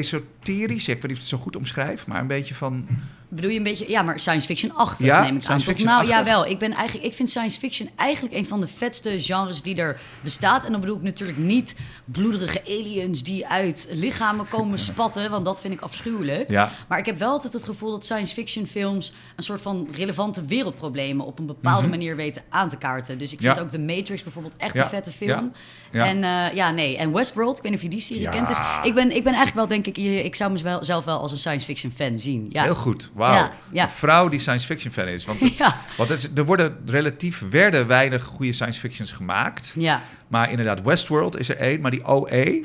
[0.49, 0.88] esoterisch?
[0.88, 2.87] Ik weet niet of het zo goed omschrijf, maar een beetje van...
[3.31, 3.88] Bedoel je een beetje...
[3.90, 5.57] Ja, maar science fiction-achtig Ja, neem ik aan.
[5.57, 5.67] Toch?
[5.67, 6.09] fiction-achtig.
[6.09, 6.47] Nou, jawel.
[6.47, 10.00] Ik, ben eigenlijk, ik vind science fiction eigenlijk een van de vetste genres die er
[10.23, 10.64] bestaat.
[10.64, 11.75] En dan bedoel ik natuurlijk niet
[12.05, 15.31] bloederige aliens die uit lichamen komen spatten.
[15.31, 16.50] Want dat vind ik afschuwelijk.
[16.50, 16.71] Ja.
[16.88, 19.12] Maar ik heb wel altijd het gevoel dat science fiction films...
[19.37, 21.26] een soort van relevante wereldproblemen...
[21.26, 23.19] op een bepaalde manier weten aan te kaarten.
[23.19, 23.59] Dus ik vind Mhm.
[23.59, 23.64] Ja.
[23.67, 25.52] ook The Matrix bijvoorbeeld echt een vette film.
[25.93, 26.97] En eh, ja, nee.
[26.97, 28.31] En Westworld, ik weet niet of je die serie Ja.
[28.31, 28.49] kent.
[28.49, 29.97] Dus ik ben, ik ben eigenlijk wel, denk ik...
[30.25, 32.47] Ik zou mezelf wel als een science fiction fan zien.
[32.52, 32.62] Ja.
[32.62, 33.35] Heel goed, wauw.
[33.35, 33.83] Ja, ja.
[33.83, 35.25] Een vrouw die science fiction fan is.
[35.25, 35.76] Want, Ja.
[35.97, 39.73] want het, er worden relatief werden weinig goede science fictions gemaakt.
[39.76, 40.02] Ja.
[40.28, 41.80] Maar inderdaad, Westworld is er één.
[41.80, 42.64] Maar die OE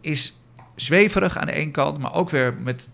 [0.00, 0.36] is
[0.76, 2.88] zweverig aan de ene kant, maar ook weer met...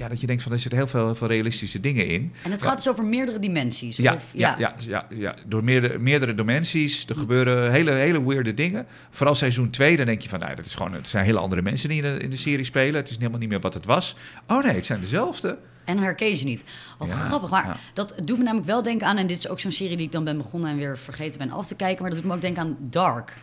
[0.00, 2.32] Ja, dat je denkt van, er zitten heel veel, veel realistische dingen in.
[2.42, 3.96] En het gaat dus over meerdere dimensies.
[3.96, 4.54] Ja, of, ja.
[4.58, 7.06] Ja, ja, ja, door meerdere, meerdere dimensies.
[7.06, 8.86] Er gebeuren hele, hele weirde dingen.
[9.10, 11.62] Vooral seizoen 2, dan denk je van, nou, dat is gewoon, het zijn hele andere
[11.62, 12.94] mensen die in de, in de serie spelen.
[12.94, 14.16] Het is helemaal niet meer wat het was.
[14.46, 15.58] Oh nee, het zijn dezelfde.
[15.84, 16.64] En herken je ze niet.
[16.98, 17.50] Wat Ja, grappig.
[17.50, 17.76] Maar ja.
[17.94, 19.16] dat doet me namelijk wel denken aan...
[19.16, 20.70] en dit is ook zo'n serie die ik dan ben begonnen...
[20.70, 22.02] en weer vergeten ben af te kijken.
[22.02, 23.34] Maar dat doet me ook denken aan Dark.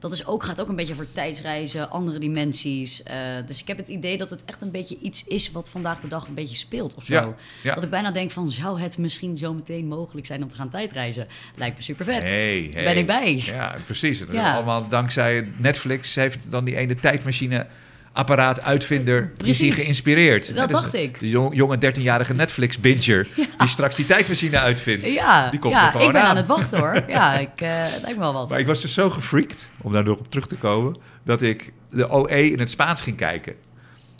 [0.00, 3.02] Dat is ook, gaat ook een beetje over tijdsreizen, andere dimensies.
[3.02, 5.50] Eh, dus ik heb het idee dat het echt een beetje iets is...
[5.50, 7.14] wat vandaag de dag een beetje speelt of zo.
[7.14, 7.74] Ja, ja.
[7.74, 8.50] Dat ik bijna denk van...
[8.50, 11.26] zou het misschien zo meteen mogelijk zijn om te gaan tijdreizen?
[11.54, 12.22] Lijkt me super vet.
[12.22, 12.84] Hey, hey.
[12.84, 13.36] Ben ik bij.
[13.36, 14.24] Ja, precies.
[14.30, 14.54] Ja.
[14.54, 17.66] Allemaal dankzij Netflix heeft dan die ene tijdmachine
[18.12, 20.46] apparaat uitvinder die geïnspireerd.
[20.46, 21.20] Dat Hè, dus dacht ik.
[21.20, 25.12] De jong- jonge 13-jarige Netflix-binger die straks die tijdmachine uitvindt.
[25.12, 26.28] Ja, die komt ja er gewoon ik ben aan.
[26.28, 26.36] aan.
[26.36, 27.04] het wachten hoor.
[27.08, 28.48] Ja, ik, eh lijkt me wel wat.
[28.48, 31.72] Maar ik was dus zo gefreakt, om daar nog op terug te komen, dat ik
[31.90, 33.54] de OE in het Spaans ging kijken.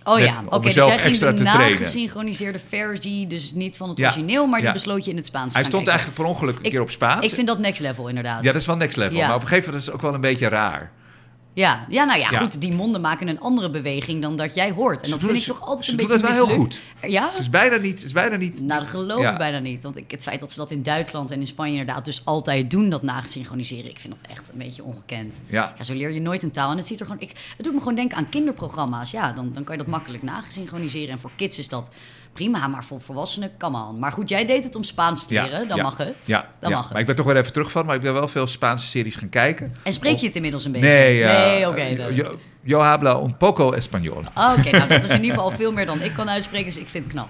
[0.04, 0.56] Oh ja, om oké.
[0.56, 4.58] dus mezelf jij ging extra de nagesynchroniseerde versie, dus niet van het Ja, origineel, maar
[4.58, 4.72] die ja.
[4.74, 6.02] besloot je in het Spaans te Hij gaan stond kijken.
[6.02, 7.26] eigenlijk per ongeluk een Ik- keer op Spaans.
[7.26, 8.42] Ik vind dat next level inderdaad.
[8.44, 9.16] Ja, dat is wel next level.
[9.16, 9.26] Ja.
[9.26, 10.90] Maar op een gegeven moment is het ook wel een beetje raar.
[11.52, 11.86] Ja.
[11.88, 12.38] ja, nou ja, Ja.
[12.38, 12.60] goed.
[12.60, 14.98] Die monden maken een andere beweging dan dat jij hoort.
[15.00, 16.56] En Ze dat doen vind ik toch altijd ze een doen beetje het wel heel
[16.58, 16.80] mislukt.
[17.12, 17.28] Ja?
[17.28, 17.94] Het is bijna niet...
[17.94, 19.32] Het is bijna niet Nou, dat geloof Ja.
[19.32, 19.82] ik bijna niet.
[19.82, 22.70] Want ik, het feit dat ze dat in Duitsland en in Spanje inderdaad dus altijd
[22.70, 25.40] doen, dat nagesynchroniseren, ik vind dat echt een beetje ongekend.
[25.46, 25.74] Ja.
[25.78, 26.70] Ja, zo leer je nooit een taal.
[26.70, 29.10] En het, ziet er gewoon, ik, het doet me gewoon denken aan kinderprogramma's.
[29.10, 31.08] Ja, dan, dan kan je dat makkelijk nagesynchroniseren.
[31.10, 31.90] En voor kids is dat
[32.32, 33.98] prima, maar voor volwassenen, come on.
[33.98, 36.14] Maar goed, jij deed het om Spaans te leren, dan ja, mag het.
[36.24, 36.92] Ja, dan mag het.
[36.92, 39.16] maar ik ben toch weer even terug van, maar ik ben wel veel Spaanse series
[39.16, 39.72] gaan kijken.
[39.82, 40.88] En spreek je het inmiddels een beetje?
[40.88, 41.24] Nee.
[41.24, 41.96] Nee, oké.
[41.96, 42.14] dan.
[42.14, 44.24] Yo, yo habla un poco español.
[44.34, 46.88] Oké, nou dat is in ieder geval veel meer dan ik kan uitspreken, dus ik
[46.88, 47.28] vind het knap.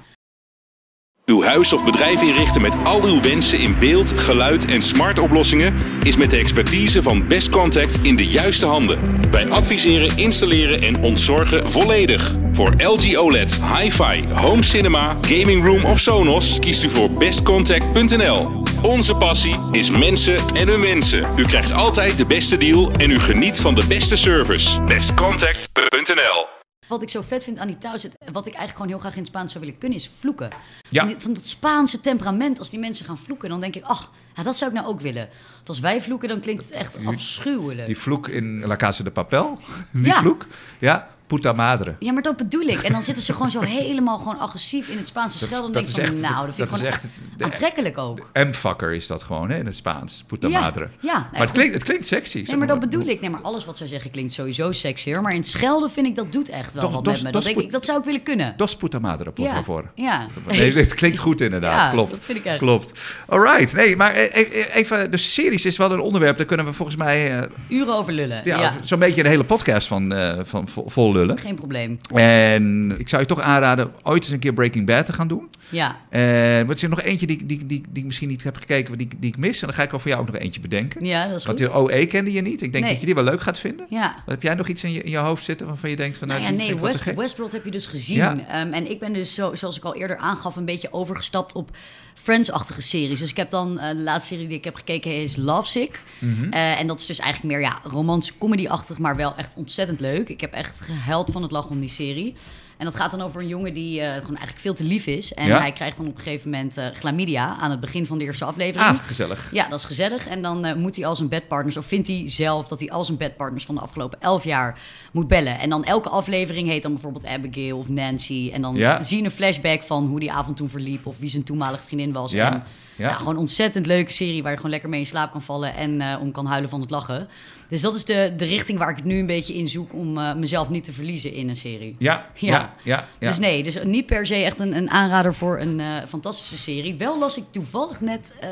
[1.30, 5.74] Uw huis of bedrijf inrichten met al uw wensen in beeld, geluid en smart oplossingen
[6.02, 8.98] is met de expertise van Best Contact in de juiste handen.
[9.30, 12.36] Wij adviseren, installeren en ontzorgen volledig.
[12.52, 18.62] Voor LG OLED, hi-fi, home cinema, gaming room of Sonos kiest u voor bestcontact.nl.
[18.82, 21.26] Onze passie is mensen en hun wensen.
[21.36, 24.80] U krijgt altijd de beste deal en u geniet van de beste service.
[24.82, 26.59] Bestcontact.nl
[26.90, 29.18] Wat ik zo vet vind aan die taal wat ik eigenlijk gewoon heel graag in
[29.18, 30.48] het Spaans zou willen kunnen, is vloeken.
[30.88, 31.08] Ja.
[31.18, 34.56] Van, dat Spaanse temperament, als die mensen gaan vloeken, dan denk ik, ach, ja, dat
[34.56, 35.28] zou ik nou ook willen.
[35.54, 37.86] Want als wij vloeken, dan klinkt het echt afschuwelijk.
[37.86, 39.58] Die vloek in La Casa de Papel.
[39.92, 40.14] Die Ja.
[40.20, 40.46] vloek.
[40.78, 41.08] Ja.
[41.30, 41.94] Puta madre.
[41.98, 42.80] Ja, maar dat bedoel ik.
[42.82, 45.72] En dan zitten ze gewoon zo helemaal gewoon agressief in het Spaans te Dat- schelden.
[45.72, 47.98] dat denk ik is van, echt- nou, dat vind dat ik gewoon echt de- aantrekkelijk
[47.98, 48.26] ook.
[48.32, 50.24] M-fucker is dat gewoon, hè, in het Spaans.
[50.26, 50.88] Puta Ja, madre.
[51.00, 52.44] ja, nou, maar het klinkt, het klinkt sexy.
[52.46, 53.20] Nee, maar dat bedoel ik.
[53.20, 55.22] Nee, maar alles wat zij zeggen klinkt sowieso sexier.
[55.22, 57.30] Maar in het schelden vind ik dat doet echt wel Dos- wat dos- met me.
[57.30, 58.54] dos Dat, denk ik, dat zou ik willen kunnen.
[58.56, 59.90] Dos puta madre, por Ja, favor.
[59.94, 60.26] ja.
[60.46, 61.84] Nee, het klinkt goed inderdaad.
[61.84, 62.10] Ja, Klopt.
[62.10, 62.58] dat vind ik echt.
[62.58, 63.00] Klopt.
[63.26, 63.72] Alright.
[63.72, 65.10] Nee, maar e- e- even...
[65.10, 66.36] Dus series is wel een onderwerp.
[66.36, 67.38] Daar kunnen we volgens mij...
[67.40, 68.40] eh, Uren over lullen.
[68.44, 71.18] ja, zo'n beetje een hele podcast van, eh, van vo- vol lullen.
[71.28, 71.96] Geen probleem.
[72.14, 75.48] En ik zou je toch aanraden ooit eens een keer Breaking Bad te gaan doen.
[75.70, 78.56] Ja, En er is er nog eentje die, die, die, die ik misschien niet heb
[78.56, 79.60] gekeken, die, die ik mis.
[79.60, 81.04] En dan ga ik al voor jou ook nog eentje bedenken.
[81.04, 81.68] ja dat is Want goed.
[81.68, 82.62] de OE kende je niet.
[82.62, 82.92] Ik denk Nee.
[82.92, 83.86] dat je die wel leuk gaat vinden.
[83.88, 84.14] Ja.
[84.14, 86.28] Wat heb jij nog iets in je, in je hoofd zitten waarvan je denkt van...
[86.28, 87.14] Nou ja, die nee, West?
[87.14, 88.16] Westworld heb je dus gezien.
[88.16, 88.36] Ja.
[88.48, 91.70] Ehm, en ik ben dus, zo, zoals ik al eerder aangaf, een beetje overgestapt op
[92.14, 93.18] Friends-achtige series.
[93.18, 96.02] Dus ik heb dan, eh, de laatste serie die ik heb gekeken is Lovesick.
[96.18, 96.52] Mhm.
[96.52, 100.28] Eh, en dat is dus eigenlijk meer, ja, romantische comedy-achtig, maar wel echt ontzettend leuk.
[100.28, 102.34] Ik heb echt gehuild van het lachen om die serie.
[102.80, 105.34] En dat gaat dan over een jongen die eh, gewoon eigenlijk veel te lief is.
[105.34, 105.58] En Ja.
[105.58, 108.44] hij krijgt dan op een gegeven moment eh chlamydia aan het begin van de eerste
[108.44, 108.90] aflevering.
[108.90, 109.48] Ah, gezellig.
[109.52, 110.26] Ja, dat is gezellig.
[110.26, 113.04] En dan eh, moet hij al zijn bedpartners, of vindt hij zelf dat hij al
[113.04, 114.78] zijn bedpartners van de afgelopen elf jaar
[115.12, 115.58] moet bellen.
[115.58, 118.50] En dan elke aflevering heet dan bijvoorbeeld Abigail of Nancy.
[118.52, 119.02] En dan Ja.
[119.02, 122.32] zien een flashback van hoe die avond toen verliep of wie zijn toenmalige vriendin was.
[122.32, 122.62] Ja, En,
[122.96, 123.08] ja.
[123.12, 126.18] gewoon een ontzettend leuke serie waar je gewoon lekker mee in slaap kan vallen en
[126.20, 127.28] om kan huilen van het lachen.
[127.70, 130.18] Dus dat is de, de richting waar ik het nu een beetje in zoek om
[130.18, 131.96] eh, mezelf niet te verliezen in een serie.
[131.98, 132.74] Ja, ja, Ja.
[132.82, 133.08] ja.
[133.18, 136.58] ja, Dus nee, dus niet per se echt een, een aanrader voor een eh, fantastische
[136.58, 136.94] serie.
[136.94, 138.48] Wel las ik toevallig net eh,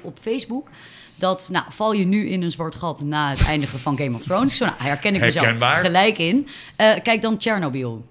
[0.00, 0.68] op Facebook
[1.14, 4.22] dat, nou, val je nu in een zwart gat na het eindigen van Game of
[4.22, 4.56] Thrones?
[4.56, 5.76] Zo, nou, herken ik mezelf Herkenbaar.
[5.76, 6.48] gelijk in.
[6.76, 8.04] Kijk dan Chernobyl.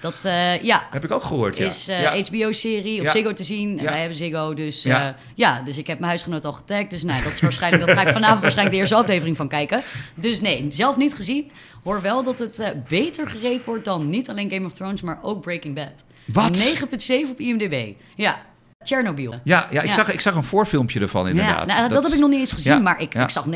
[0.00, 1.66] Dat, eh, ja, Heb ik ook gehoord, ja.
[1.66, 2.22] is eh, ja.
[2.22, 3.10] HBO-serie op Ja.
[3.10, 3.78] Ziggo te zien.
[3.78, 5.16] En wij hebben Ziggo, dus Ja.
[5.34, 5.62] ja.
[5.62, 6.90] dus ik heb mijn huisgenoot al getagd.
[6.90, 9.82] Dus nou, dat is waarschijnlijk, dat ga ik vanavond waarschijnlijk de eerste aflevering van kijken.
[10.14, 11.50] Dus nee, zelf niet gezien.
[11.84, 15.18] Hoor wel dat het eh, beter gereed wordt dan niet alleen Game of Thrones, maar
[15.22, 16.04] ook Breaking Bad.
[16.24, 16.58] Wat?
[16.58, 17.92] 9,7 op IMDb.
[18.16, 18.42] Ja,
[18.90, 19.34] Chernobyl.
[19.44, 19.94] Ja, ja, ik, Ja.
[19.94, 21.70] Zag, ik zag een voorfilmpje ervan inderdaad.
[21.70, 23.52] Ja, nou, dat, heb ik nog niet eens gezien, Ja, maar ik, ik zag 9,7.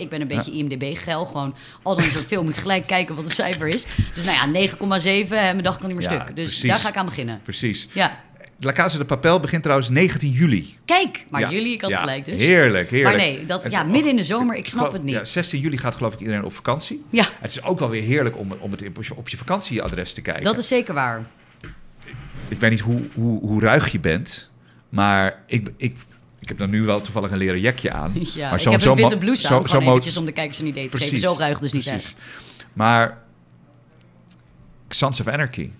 [0.00, 1.24] Ik ben een beetje IMDb-geil.
[1.24, 3.86] Gewoon, al dan een film, gelijk kijken wat het cijfer is.
[4.14, 4.78] Dus nou ja, 9,7.
[4.80, 6.26] hè, Mijn dag kan niet meer stuk.
[6.26, 6.68] Dus precies.
[6.68, 7.40] daar ga ik aan beginnen.
[7.42, 7.88] Precies.
[7.92, 8.20] Ja,
[8.60, 10.76] La Casa de Papel begint trouwens 19 juli.
[10.84, 11.24] kijk.
[11.30, 11.50] Maar Ja.
[11.50, 12.40] jullie, ik had gelijk dus.
[12.40, 13.16] Heerlijk, heerlijk.
[13.16, 15.14] Maar nee, dat, ja, midden in de zomer, ik snap het niet.
[15.14, 17.04] Ja, 16 juli gaat geloof ik iedereen op vakantie.
[17.10, 18.82] Ja, Het is ook wel weer heerlijk om, om het
[19.14, 20.42] op je vakantieadres te kijken.
[20.42, 21.24] dat is zeker waar.
[22.48, 24.50] Ik weet niet hoe, hoe, hoe ruig je bent,
[24.88, 25.96] maar ik, ik,
[26.40, 28.12] ik heb dan nu wel toevallig een leren jakje aan.
[28.34, 30.58] Ja, maar ik zo'n- heb een witte blouse zo- aan, mo- eventjes om de kijkers
[30.58, 31.18] een idee te geven.
[31.18, 32.04] Zo ruig dus niet precies.
[32.12, 32.22] echt.
[32.72, 33.22] Maar
[34.88, 35.70] Sons of Anarchy.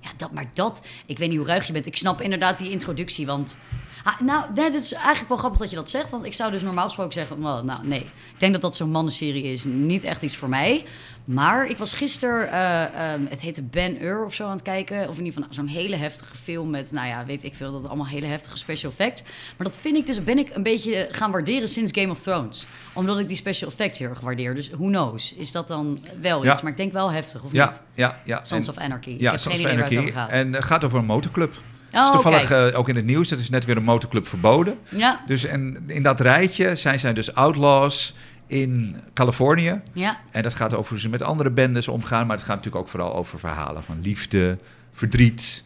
[0.00, 1.86] Ja, dat, maar dat, ik weet niet hoe ruig je bent.
[1.86, 3.58] Ik snap inderdaad die introductie, want...
[4.04, 6.10] Ah, nou, nee, het is eigenlijk wel grappig dat je dat zegt.
[6.10, 8.00] Want ik zou dus normaal gesproken zeggen, well, nou nee.
[8.00, 9.64] Ik denk dat dat zo'n mannenserie is.
[9.64, 10.84] Niet echt iets voor mij.
[11.24, 14.96] Maar ik was gisteren, eh, ehm, het heette Ben Ur of zo aan het kijken.
[15.08, 17.72] Of in ieder geval nou, zo'n hele heftige film met, nou ja, weet ik veel.
[17.72, 19.22] Dat allemaal hele heftige special effects.
[19.56, 22.66] Maar dat vind ik dus, ben ik een beetje gaan waarderen sinds Game of Thrones.
[22.92, 24.54] Omdat ik die special effects heel erg waardeer.
[24.54, 26.52] Dus who knows, is dat dan wel Ja.
[26.52, 26.62] iets?
[26.62, 27.82] Maar ik denk wel heftig, of Ja, niet?
[27.94, 28.44] ja, ja.
[28.44, 29.10] Sons En- of Anarchy.
[29.10, 30.18] ik Ja, heb Sons geen of idee waar het Anarchy.
[30.18, 30.40] over gaat.
[30.46, 31.54] En het gaat over een motorclub.
[31.94, 33.28] Oh, toevallig eh, ook in het nieuws.
[33.28, 34.78] Dat is net weer een motorclub verboden.
[34.88, 38.14] Ja, Dus en in dat rijtje zijn zij dus outlaws
[38.46, 39.80] in Californië.
[39.92, 40.16] ja.
[40.30, 42.26] En dat gaat over hoe ze met andere bendes omgaan.
[42.26, 44.58] Maar het gaat natuurlijk ook vooral over verhalen van liefde,
[44.92, 45.64] verdriet.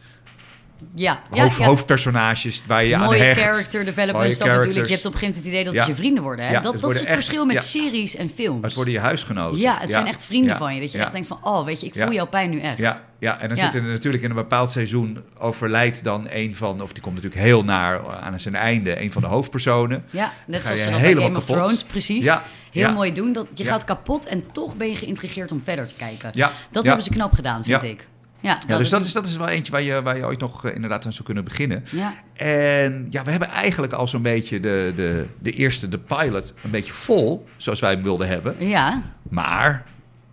[0.95, 1.65] Ja, ja, hoofd- ja.
[1.65, 3.41] hoofdpersonages waar je Mooie aan hecht.
[3.41, 4.85] character development, dat bedoel ik.
[4.85, 5.79] Je hebt op een gegeven moment het idee dat Ja.
[5.79, 6.45] het je vrienden worden.
[6.45, 6.59] Hè?
[6.59, 8.63] Dat is het echt- verschil met series en films.
[8.63, 9.59] Het worden je huisgenoten.
[9.59, 10.81] ja, het zijn echt vrienden van je.
[10.81, 12.77] Dat je echt denkt van, oh, weet je, ik voel jouw pijn nu echt.
[12.77, 16.81] Ja, ja, en dan zit er natuurlijk in een bepaald seizoen overlijdt dan een van,
[16.81, 20.03] of die komt natuurlijk heel naar aan zijn einde, een van de hoofdpersonen.
[20.09, 21.55] Ja, net zoals je ze dat bij Game of kapot.
[21.63, 22.25] Thrones, precies.
[22.25, 23.33] Ja, Heel mooi doen.
[23.33, 26.29] Dat, je gaat kapot en toch ben je geïntrigeerd om verder te kijken.
[26.33, 28.07] Ja, Dat hebben ze knap gedaan, vind ik.
[28.39, 30.65] Ja, Ja, dus dat is, dat is wel eentje waar je, waar je ooit nog
[30.65, 31.83] eh, inderdaad aan zou kunnen beginnen.
[31.91, 36.53] Ja, En ja, we hebben eigenlijk al zo'n beetje de, de, de eerste, de pilot,
[36.63, 38.55] een beetje vol, zoals wij hem wilden hebben.
[38.67, 39.03] ja.
[39.29, 39.83] Maar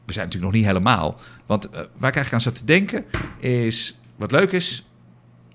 [0.06, 1.20] we zijn natuurlijk nog niet helemaal.
[1.46, 3.04] Want eh, waar ik eigenlijk aan zat te denken
[3.38, 4.86] is, wat leuk is,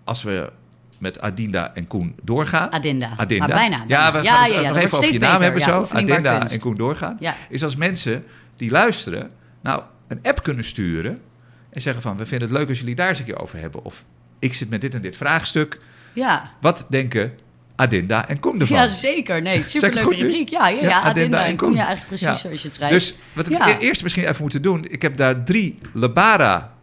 [0.04, 0.52] als we
[0.98, 2.72] met Adinda en Koen doorgaan.
[2.72, 3.10] Adinda.
[3.18, 3.48] Adinda.
[3.48, 3.84] Maar bijna.
[3.88, 5.44] Ja, we ja, gaan ja, het ja, nog even over je naam beter.
[5.44, 5.96] hebben zo.
[5.96, 7.18] Adinda en Koen doorgaan.
[7.20, 7.36] Ja.
[7.50, 8.24] Is als mensen
[8.56, 11.22] die luisteren, nou, een app kunnen sturen
[11.71, 13.84] en zeggen van, we vinden het leuk als jullie daar eens een keer over hebben.
[13.84, 14.03] Of
[14.39, 15.77] ik zit met dit en dit vraagstuk.
[16.13, 16.51] Ja.
[16.62, 17.34] Wat denken
[17.75, 18.77] Adinda en Koen ervan?
[18.77, 19.41] ja, zeker.
[19.41, 20.49] Nee, superleuke rubriek.
[20.49, 21.71] Ja, ja, ja, Ja, Adinda, Adinda en en Koen.
[21.73, 22.34] Ja, eigenlijk precies Ja.
[22.36, 22.93] zoals je het schrijft.
[22.93, 23.79] Dus wat we Ja.
[23.79, 26.73] eerst misschien even moeten doen, ik heb daar drie Lebara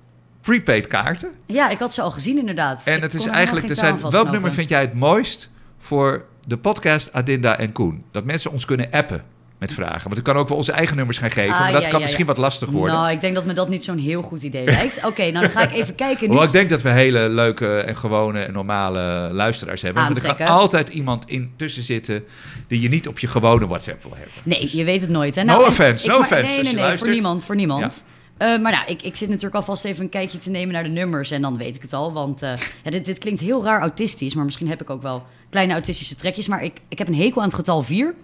[0.41, 1.31] prepaid kaarten.
[1.47, 2.87] Ja, ik had ze al gezien inderdaad.
[2.87, 6.57] En Ik het is eigenlijk, er zijn, welk nummer vind jij het mooist voor de
[6.59, 8.05] podcast Adinda en Koen?
[8.11, 9.25] Dat mensen ons kunnen appen.
[9.59, 10.03] Met vragen.
[10.03, 11.99] Want we kan ook wel onze eigen nummers gaan geven, Ah, maar dat ja, kan
[11.99, 12.33] ja, misschien ja.
[12.33, 12.95] wat lastig worden.
[12.95, 15.05] Nou, ik denk dat me dat niet zo'n heel goed idee lijkt.
[15.07, 16.27] Oké, nou dan ga ik even kijken.
[16.27, 20.05] Hoewel ik denk dat we hele leuke en gewone en normale luisteraars hebben.
[20.05, 22.25] Want er kan altijd iemand in tussen zitten
[22.67, 24.33] die je niet op je gewone WhatsApp wil hebben.
[24.43, 25.35] Nee, je weet het nooit.
[25.35, 25.45] Hè?
[25.45, 28.05] No en offense, ik no offense, Nee, nee, nee, voor niemand, voor niemand.
[28.39, 30.89] Eh, maar nou, ik, ik zit natuurlijk alvast even een kijkje te nemen naar de
[30.89, 32.13] nummers en dan weet ik het al.
[32.13, 32.53] Want eh,
[32.85, 36.15] ja, dit, dit klinkt heel raar autistisch, maar misschien heb ik ook wel kleine autistische
[36.17, 36.47] trekjes.
[36.47, 38.15] Maar ik, ik heb een hekel aan het getal 4.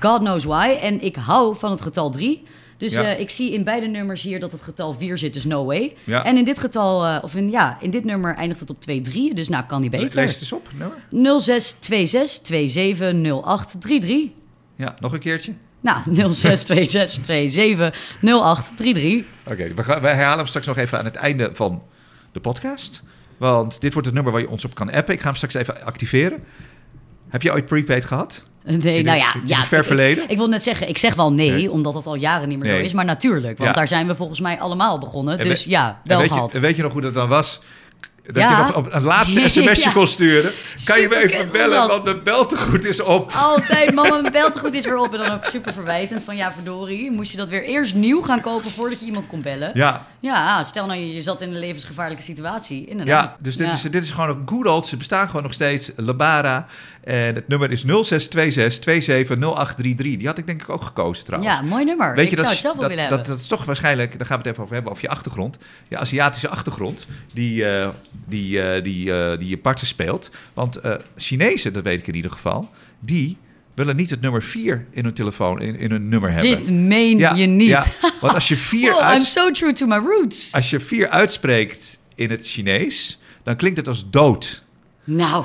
[0.00, 0.78] God knows why.
[0.80, 2.42] En ik hou van het getal 3.
[2.76, 3.02] Dus Ja.
[3.14, 5.96] eh, ik zie in beide nummers hier dat het getal 4 zit, dus no way.
[6.04, 6.24] Ja.
[6.24, 9.34] En in dit getal, eh, of in, ja, in dit nummer eindigt het op 2-3.
[9.34, 10.14] Dus nou, kan die beter.
[10.14, 10.96] Lees het eens op, nummer.
[11.40, 14.28] 0626 270833.
[14.76, 15.52] Ja, nog een keertje.
[15.80, 15.98] Nou,
[16.34, 19.26] 0626 270833.
[19.46, 21.82] Oké, we, gaan- wij herhalen hem straks nog even aan het einde van
[22.32, 23.02] de podcast.
[23.36, 25.14] Want dit wordt het nummer waar je ons op kan appen.
[25.14, 26.44] Ik ga hem straks even activeren.
[27.28, 28.44] Heb je ooit prepaid gehad?
[28.64, 30.24] Nee, In nou ja, in ja het ver ik- verleden?
[30.24, 31.70] Ik, ik wil net zeggen, ik zeg wel nee, Nee.
[31.70, 32.78] omdat dat al jaren niet meer Nee.
[32.78, 32.92] zo is.
[32.92, 33.76] Maar natuurlijk, want Ja.
[33.76, 35.38] daar zijn we volgens mij allemaal begonnen.
[35.38, 36.54] En Dus ja, wel weet, je, gehad.
[36.54, 37.60] en weet je nog hoe dat dan was?
[38.26, 38.50] Dat Ja.
[38.50, 39.92] je nog op het laatste sms'je Ja.
[39.92, 40.52] kon sturen.
[40.84, 43.32] Kan je me even bellen, want mijn beltegoed is op.
[43.36, 45.12] Altijd, mama, mijn beltegoed is weer op.
[45.14, 47.10] En dan ook super verwijtend van, ja, verdorie.
[47.10, 49.70] Moest je dat weer eerst nieuw gaan kopen voordat je iemand kon bellen?
[49.74, 52.86] Ja, Ja, stel nou, je, je zat in een levensgevaarlijke situatie.
[52.86, 53.30] Inderdaad.
[53.30, 53.72] ja dus dit, Ja.
[53.72, 54.86] Is, dit is gewoon een good old.
[54.86, 55.90] Ze bestaan gewoon nog steeds.
[55.96, 56.66] Labara.
[57.04, 60.16] En het nummer is 0626 270833.
[60.16, 61.54] Die had ik denk ik ook gekozen trouwens.
[61.54, 62.14] Ja, mooi nummer.
[62.14, 63.36] Weet je, ik dat, zou het zelf wel dat, willen dat, hebben.
[63.36, 65.58] dat is toch waarschijnlijk, daar gaan we het even over hebben, over je achtergrond.
[65.88, 67.88] Je Aziatische achtergrond, die, eh,
[68.26, 70.30] die, eh, die, eh, die je parten speelt.
[70.54, 70.80] Want
[71.16, 73.36] Chinezen, dat weet ik in ieder geval, die
[73.74, 76.50] willen niet het nummer 4 in hun telefoon, in, in hun nummer hebben.
[76.50, 77.68] Dit meen ja, je niet.
[77.68, 77.84] Ja,
[78.20, 80.52] want als je 4 Wow, I'm so true to my roots.
[80.52, 84.64] als je vier uitspreekt in het Chinees, dan klinkt het als dood.
[85.04, 85.44] Nou,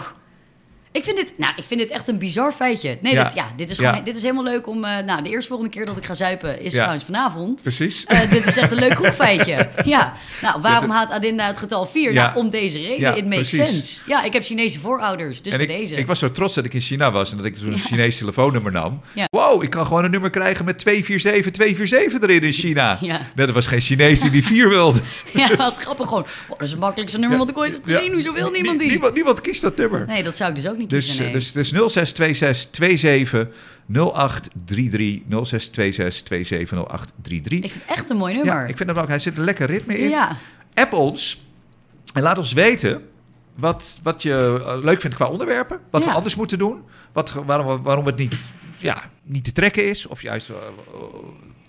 [0.96, 2.98] ik vind dit, nou, ik vind dit echt een bizar feitje.
[3.02, 3.24] Nee, Ja.
[3.24, 4.02] Dat, ja, dit, is gewoon, Ja.
[4.02, 4.84] dit is helemaal leuk om...
[4.84, 6.78] eh, nou, de eerste volgende keer dat ik ga zuipen is Ja.
[6.80, 7.62] trouwens vanavond.
[7.62, 8.06] Precies.
[8.06, 9.70] Eh, dit is echt een leuk kroegfeitje.
[9.86, 12.14] Ja, nou, waarom haat Adinda het getal 4?
[12.14, 12.26] Ja.
[12.26, 13.18] Nou, om deze reden.
[13.18, 13.70] It makes precies.
[13.74, 14.02] sense.
[14.08, 15.96] Ja, ik heb Chinese voorouders, dus en ik, deze.
[15.96, 18.72] ik was zo trots dat ik in China was en dat ik zo'n Chinees telefoonnummer
[18.72, 19.02] nam.
[19.14, 19.28] Ja.
[19.30, 22.98] Wow, ik kan gewoon een nummer krijgen met 247, 247 erin in China.
[23.02, 23.22] Ja.
[23.36, 25.00] Nee, er was geen Chinees die die 4 wilde.
[25.34, 26.24] Ja, wat grappig gewoon.
[26.24, 28.12] Oh, dat is het makkelijkste nummer wat ik ooit heb gezien.
[28.14, 28.90] Hoezo wil niemand die?
[28.90, 30.06] Niemand, niemand kiest dat nummer.
[30.08, 31.34] Nee, dat zou ik dus ook niet Dus, kiezen, nee.
[31.34, 33.48] dus, dus 0626 27
[33.88, 37.64] 0833 0626 27 0833.
[37.64, 38.54] Ik vind het echt een mooi nummer.
[38.54, 39.08] Ja, ik vind hem ook.
[39.08, 40.10] Hij zit een lekker ritme in.
[40.10, 40.38] Ja.
[40.74, 41.42] App ons
[42.14, 43.02] en laat ons weten
[43.56, 45.80] wat, wat je eh, leuk vindt qua onderwerpen.
[45.92, 46.82] Wat we anders moeten doen.
[47.14, 48.46] Wat, waarom, waarom het niet,
[48.78, 50.08] ja, niet te trekken is.
[50.08, 50.50] Of juist...
[50.50, 50.56] eh,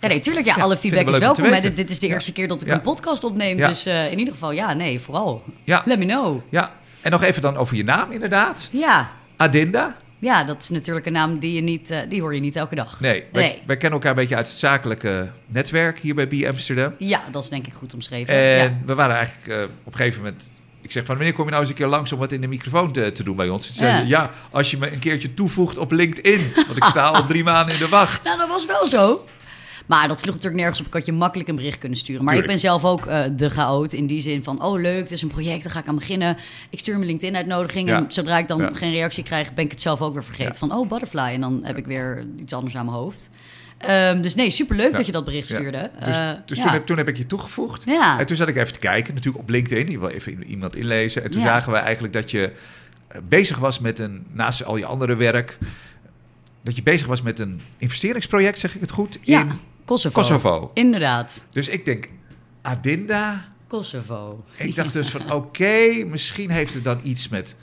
[0.00, 0.46] Ja, nee, tuurlijk.
[0.46, 1.44] Ja, Ja, alle feedback is welkom.
[1.44, 1.60] hè.
[1.60, 2.12] Dit, dit is de Ja.
[2.14, 3.56] eerste keer dat ik een podcast opneem.
[3.56, 5.42] Dus eh, in ieder geval, ja, nee, vooral.
[5.64, 6.40] ja, Let me know.
[6.48, 6.74] ja.
[7.06, 8.68] En nog even dan over je naam inderdaad.
[8.72, 9.10] Ja.
[9.36, 9.96] Adinda.
[10.18, 12.74] ja, dat is natuurlijk een naam die, je niet, eh, die hoor je niet elke
[12.74, 13.00] dag.
[13.00, 13.62] Nee, wij, Nee.
[13.66, 16.94] wij kennen elkaar een beetje uit het zakelijke netwerk hier bij B Amsterdam.
[16.98, 18.34] Ja, dat is denk ik goed omschreven.
[18.34, 18.72] En ja.
[18.86, 20.50] we waren eigenlijk eh, op een gegeven moment...
[20.80, 22.46] Ik zeg van, wanneer kom je nou eens een keer langs om wat in de
[22.46, 23.66] microfoon te, te doen bij ons?
[23.66, 24.02] Ze zei, Ja.
[24.06, 26.52] ja, als je me een keertje toevoegt op LinkedIn.
[26.54, 28.24] Want ik sta al drie maanden in de wacht.
[28.26, 29.26] Nou, dat was wel zo.
[29.86, 30.86] Maar dat sloeg natuurlijk nergens op.
[30.86, 32.24] Ik had je makkelijk een bericht kunnen sturen.
[32.24, 32.52] Maar Tuurlijk.
[32.54, 33.92] ik ben zelf ook eh, de chaot.
[33.92, 36.36] In die zin van, oh leuk, het is een project, daar ga ik aan beginnen.
[36.70, 37.88] Ik stuur mijn LinkedIn-uitnodiging.
[37.88, 37.96] Ja.
[37.96, 38.70] En zodra ik dan Ja.
[38.72, 40.54] geen reactie krijg, ben ik het zelf ook weer vergeten.
[40.54, 41.20] Van, oh, butterfly.
[41.32, 43.30] En dan heb ik weer iets anders aan mijn hoofd.
[43.78, 44.96] Ehm, dus nee, superleuk Ja.
[44.96, 45.56] dat je dat bericht Ja.
[45.56, 45.90] stuurde.
[46.04, 46.64] Dus, Eh, dus ja.
[46.64, 47.84] toen, heb, toen heb ik je toegevoegd.
[48.18, 49.90] En toen zat ik even te kijken, natuurlijk op LinkedIn.
[49.90, 51.24] Je wil even iemand inlezen.
[51.24, 52.52] En toen zagen we eigenlijk dat je
[53.08, 55.58] eh, bezig was met een, naast al je andere werk,
[56.62, 59.50] dat je bezig was met een investeringsproject, zeg ik het goed, Ja, in
[59.86, 60.20] Kosovo.
[60.20, 60.70] Kosovo.
[60.74, 62.08] Inderdaad, Dus ik denk,
[62.62, 63.44] Adinda.
[63.66, 64.44] Kosovo.
[64.56, 67.56] Ik dacht dus van, oké, misschien heeft het dan iets met,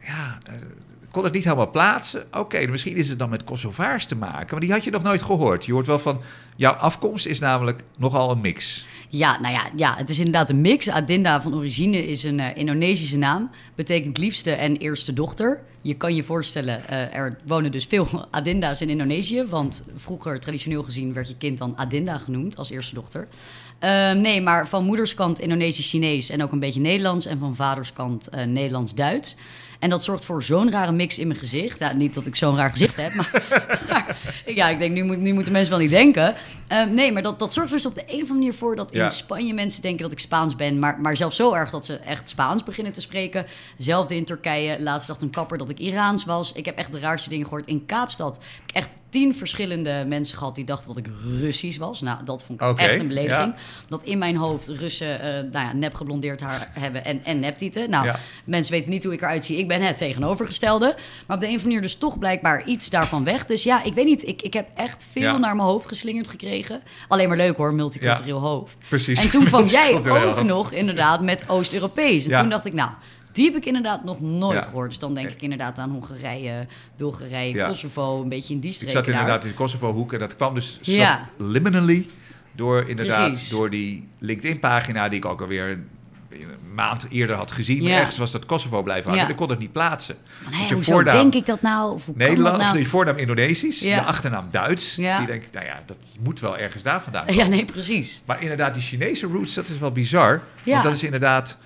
[0.00, 0.54] ja, eh,
[1.02, 2.26] ik kon het niet helemaal plaatsen.
[2.32, 5.22] Oké, misschien is het dan met Kosovaars te maken, maar die had je nog nooit
[5.22, 5.64] gehoord.
[5.64, 6.20] Je hoort wel van,
[6.56, 8.86] jouw afkomst is namelijk nogal een mix.
[9.14, 10.90] Ja, nou ja, ja, het is inderdaad een mix.
[10.90, 13.50] Adinda van origine is een eh, Indonesische naam.
[13.74, 15.60] Betekent liefste en eerste dochter.
[15.80, 19.44] Je kan je voorstellen, eh, er wonen dus veel Adinda's in Indonesië.
[19.44, 23.28] Want vroeger, traditioneel gezien, werd je kind dan Adinda genoemd als eerste dochter.
[23.78, 27.26] Ehm, nee, maar van moederskant Indonesisch-Chinees en ook een beetje Nederlands.
[27.26, 29.36] En van vaderskant eh, Nederlands-Duits.
[29.82, 31.78] En dat zorgt voor zo'n rare mix in mijn gezicht.
[31.78, 33.30] Ja, niet dat ik zo'n raar gezicht heb, maar,
[33.88, 34.16] maar
[34.46, 36.34] ja, ik denk, nu, moet, nu moeten mensen wel niet denken.
[36.68, 38.76] Ehm, nee, maar dat, dat zorgt er dus op de een of andere manier voor
[38.76, 39.04] dat Ja.
[39.04, 40.78] in Spanje mensen denken dat ik Spaans ben.
[40.78, 43.46] Maar, maar zelfs zo erg dat ze echt Spaans beginnen te spreken.
[43.78, 44.82] Zelfde in Turkije.
[44.82, 46.52] Laatst dacht een kapper dat ik Iraans was.
[46.52, 47.66] Ik heb echt de raarste dingen gehoord.
[47.66, 51.06] In Kaapstad heb ik echt tien verschillende mensen gehad die dachten dat ik
[51.40, 52.00] Russisch was.
[52.00, 53.54] Nou, dat vond ik echt een belediging.
[53.56, 53.60] ja.
[53.88, 57.90] Dat in mijn hoofd Russen eh, nou ja, nep geblondeerd haar hebben en, en neptieten.
[57.90, 58.18] Nou, Ja.
[58.44, 59.56] mensen weten niet hoe ik eruit zie.
[59.58, 60.86] Ik ben het tegenovergestelde.
[61.26, 63.44] Maar op de een of andere manier dus toch blijkbaar iets daarvan weg.
[63.46, 64.26] Dus ja, ik weet niet.
[64.26, 65.36] Ik, ik heb echt veel Ja.
[65.38, 66.82] naar mijn hoofd geslingerd gekregen.
[67.08, 68.78] Alleen maar leuk hoor, multicultureel hoofd.
[68.88, 69.24] Precies.
[69.24, 72.26] En toen kwam jij ook nog inderdaad met Oost-Europees.
[72.26, 72.90] En toen dacht ik, nou,
[73.32, 74.68] die heb ik inderdaad nog nooit Ja.
[74.70, 74.88] gehoord.
[74.88, 76.66] Dus dan denk ik inderdaad aan Hongarije,
[76.96, 77.66] Bulgarije, Ja.
[77.68, 79.14] Kosovo, een beetje in die Ik streken zat daar.
[79.14, 81.28] inderdaad in de Kosovo-hoek en dat kwam dus Ja.
[81.38, 82.06] subliminally
[82.56, 83.48] door inderdaad Precies.
[83.48, 85.86] door die LinkedIn-pagina die ik ook alweer een
[86.74, 87.82] maand eerder had gezien.
[87.82, 89.28] Maar ergens was dat Kosovo blijven hangen.
[89.28, 90.16] Ik kon het niet plaatsen.
[90.42, 91.92] Van, Want je hoezo voornaam denk ik dat nou?
[91.94, 92.78] Of hoe kan Nederland, dat nou?
[92.78, 94.94] je voornaam Indonesisch, je achternaam Duits.
[94.94, 97.42] Die denk ik, nou ja, dat moet wel ergens daar vandaan komen.
[97.42, 98.22] Ja, nee, precies.
[98.26, 100.42] Maar inderdaad, die Chinese roots, dat is wel bizar.
[100.62, 100.72] Ja.
[100.72, 101.58] Want dat is inderdaad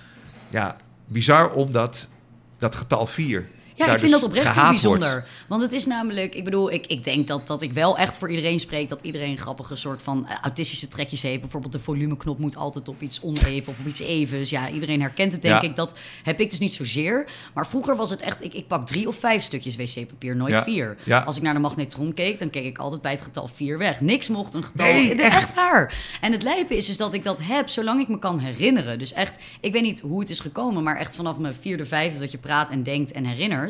[0.49, 0.75] ja,
[1.07, 2.09] bizar omdat
[2.57, 5.11] dat getal 4 Ja, ik vind dus dat oprecht heel bijzonder.
[5.11, 5.27] wordt.
[5.47, 8.29] Want het is namelijk, ik bedoel, ik, ik denk dat, dat ik wel echt voor
[8.29, 8.89] iedereen spreek.
[8.89, 11.41] Dat iedereen een grappige soort van eh, autistische trekjes heeft.
[11.41, 14.49] Bijvoorbeeld de volumeknop moet altijd op iets oneven of op iets evens.
[14.49, 15.69] Ja, iedereen herkent het, denk Ja.
[15.69, 15.75] ik.
[15.75, 15.91] Dat
[16.23, 17.25] heb ik dus niet zozeer.
[17.53, 20.63] Maar vroeger was het echt, ik, ik pak drie of vijf stukjes wc-papier, nooit Ja.
[20.63, 20.97] vier.
[21.03, 21.19] Ja.
[21.19, 24.01] Als ik naar de magnetron keek, dan keek ik altijd bij het getal vier weg.
[24.01, 24.85] Niks mocht een getal.
[24.85, 25.33] Nee, echt.
[25.33, 25.53] echt?
[25.53, 26.17] waar.
[26.21, 28.99] En het lijpe is dus dat ik dat heb zolang ik me kan herinneren.
[28.99, 32.19] Dus echt, ik weet niet hoe het is gekomen, maar echt vanaf mijn vierde, vijfde
[32.19, 33.65] dat je praat en denkt en herinnert,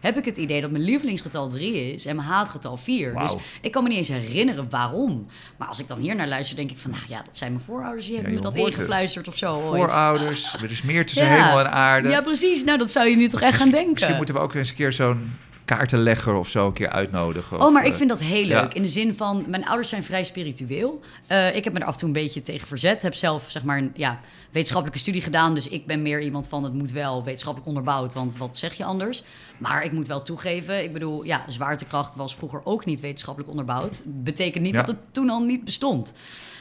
[0.00, 3.12] heb ik het idee dat mijn lievelingsgetal 3 is en mijn haatgetal 4.
[3.12, 3.26] Wauw.
[3.26, 5.26] Dus ik kan me niet eens herinneren waarom.
[5.58, 7.64] Maar als ik dan hier naar luister, denk ik van, nou ja, dat zijn mijn
[7.64, 8.66] voorouders, die hebben me dat het.
[8.66, 9.60] ingefluisterd of zo.
[9.60, 11.44] Voorouders, er is meer tussen Ja.
[11.44, 12.08] hemel en aarde.
[12.08, 12.64] Ja, precies.
[12.64, 13.90] Nou, dat zou je nu toch echt gaan denken.
[13.92, 15.30] Misschien moeten we ook eens een keer zo'n
[15.76, 17.58] kaartenlegger of zo een keer uitnodigen.
[17.60, 18.60] Oh, Of, maar ik eh, vind dat heel ja.
[18.60, 18.74] leuk.
[18.74, 21.00] In de zin van, mijn ouders zijn vrij spiritueel.
[21.26, 23.02] Eh, ik heb me er af en toe een beetje tegen verzet.
[23.02, 25.54] Heb zelf, zeg maar, een ja, wetenschappelijke studie gedaan.
[25.54, 28.14] Dus ik ben meer iemand van, het moet wel wetenschappelijk onderbouwd.
[28.14, 29.22] Want wat zeg je anders?
[29.58, 34.02] Maar ik moet wel toegeven, ik bedoel, ja, zwaartekracht was vroeger ook niet wetenschappelijk onderbouwd.
[34.04, 34.78] Betekent niet Ja.
[34.78, 36.12] dat het toen al niet bestond.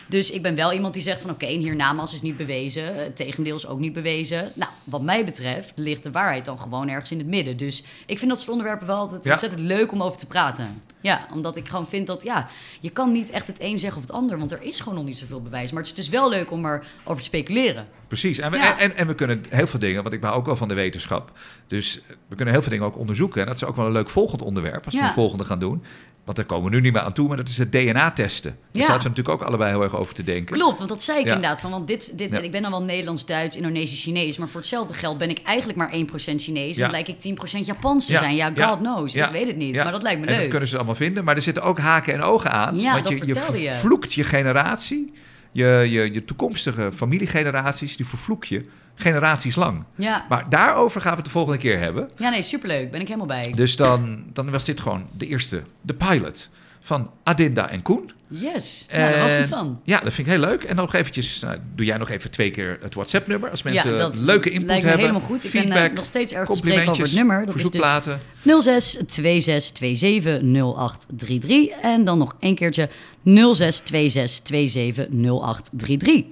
[0.08, 2.96] Dus ik ben wel iemand die zegt van oké, een hiernamaals is niet bewezen.
[2.96, 4.52] Het tegendeel is ook niet bewezen.
[4.56, 7.58] Nou, wat mij betreft ligt de waarheid dan gewoon ergens in het midden.
[7.58, 9.32] Dus ik vind dat soort onderwerpen wel altijd Ja.
[9.32, 10.82] ontzettend leuk om over te praten.
[11.02, 12.48] Ja, omdat ik gewoon vind dat ja,
[12.80, 14.38] je kan niet echt het een zeggen of het ander.
[14.38, 15.72] Want er is gewoon nog niet zoveel bewijs.
[15.72, 17.88] Maar het is dus wel leuk om erover te speculeren.
[18.12, 18.39] Precies.
[18.39, 18.80] En we, Ja.
[18.80, 21.32] en, en we kunnen heel veel dingen, want ik ben ook wel van de wetenschap.
[21.67, 23.41] Dus we kunnen heel veel dingen ook onderzoeken.
[23.41, 25.08] En dat is ook wel een leuk volgend onderwerp als we Ja.
[25.08, 25.84] een volgende gaan doen.
[26.26, 28.52] Want daar komen we nu niet meer aan toe, maar dat is het DNA-testen.
[28.52, 28.88] Daar Ja.
[28.88, 30.56] zaten we natuurlijk ook allebei heel erg over te denken.
[30.56, 31.34] Klopt, want dat zei ik Ja.
[31.34, 31.62] inderdaad.
[31.62, 32.39] Van, want dit, dit, Ja.
[32.39, 34.38] Ik ben dan wel Nederlands, Duits, Indonesisch, Chinees.
[34.38, 36.78] Maar voor hetzelfde geld ben ik eigenlijk maar 1% Chinees.
[36.78, 38.36] En lijkt ik 10% Japans te zijn.
[38.36, 39.15] Ja, God knows.
[39.15, 39.76] Ik weet het niet.
[39.76, 40.41] Maar dat lijkt me En leuk.
[40.41, 41.24] dat kunnen ze allemaal vinden.
[41.24, 42.78] Maar er zitten ook haken en ogen aan.
[42.80, 45.12] Ja, want je, je je generatie.
[45.52, 49.84] Je, je, je toekomstige familiegeneraties, die vervloek je generaties lang.
[49.96, 50.26] Ja.
[50.30, 52.10] Maar daarover gaan we het de volgende keer hebben.
[52.18, 52.92] ja, nee, superleuk.
[52.92, 53.54] Ben ik helemaal bij.
[53.56, 56.50] Dus dan, dan was dit gewoon de eerste, de pilot
[56.82, 58.12] van Adinda en Koen.
[58.32, 58.88] Yes.
[58.91, 59.80] Nou, dat was het dan.
[59.84, 60.63] Ja, dat vind ik heel leuk.
[60.63, 63.50] En dan nog eventjes, nou, doe jij nog even twee keer het WhatsApp-nummer.
[63.50, 65.08] Als mensen ja, leuke input lijkt me hebben.
[65.08, 65.44] helemaal goed.
[65.44, 67.46] Ik ben feedback, eh, nog steeds erg te spreken over het nummer.
[67.46, 68.20] Dat is dus verzoekplaten.
[68.44, 71.67] 06 26 27 0833.
[71.82, 72.89] En dan nog een keertje
[73.24, 76.24] 06 26 27 0833.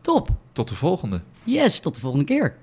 [0.00, 0.28] Top.
[0.52, 1.20] Tot de volgende.
[1.44, 2.56] Yes, tot de volgende keer.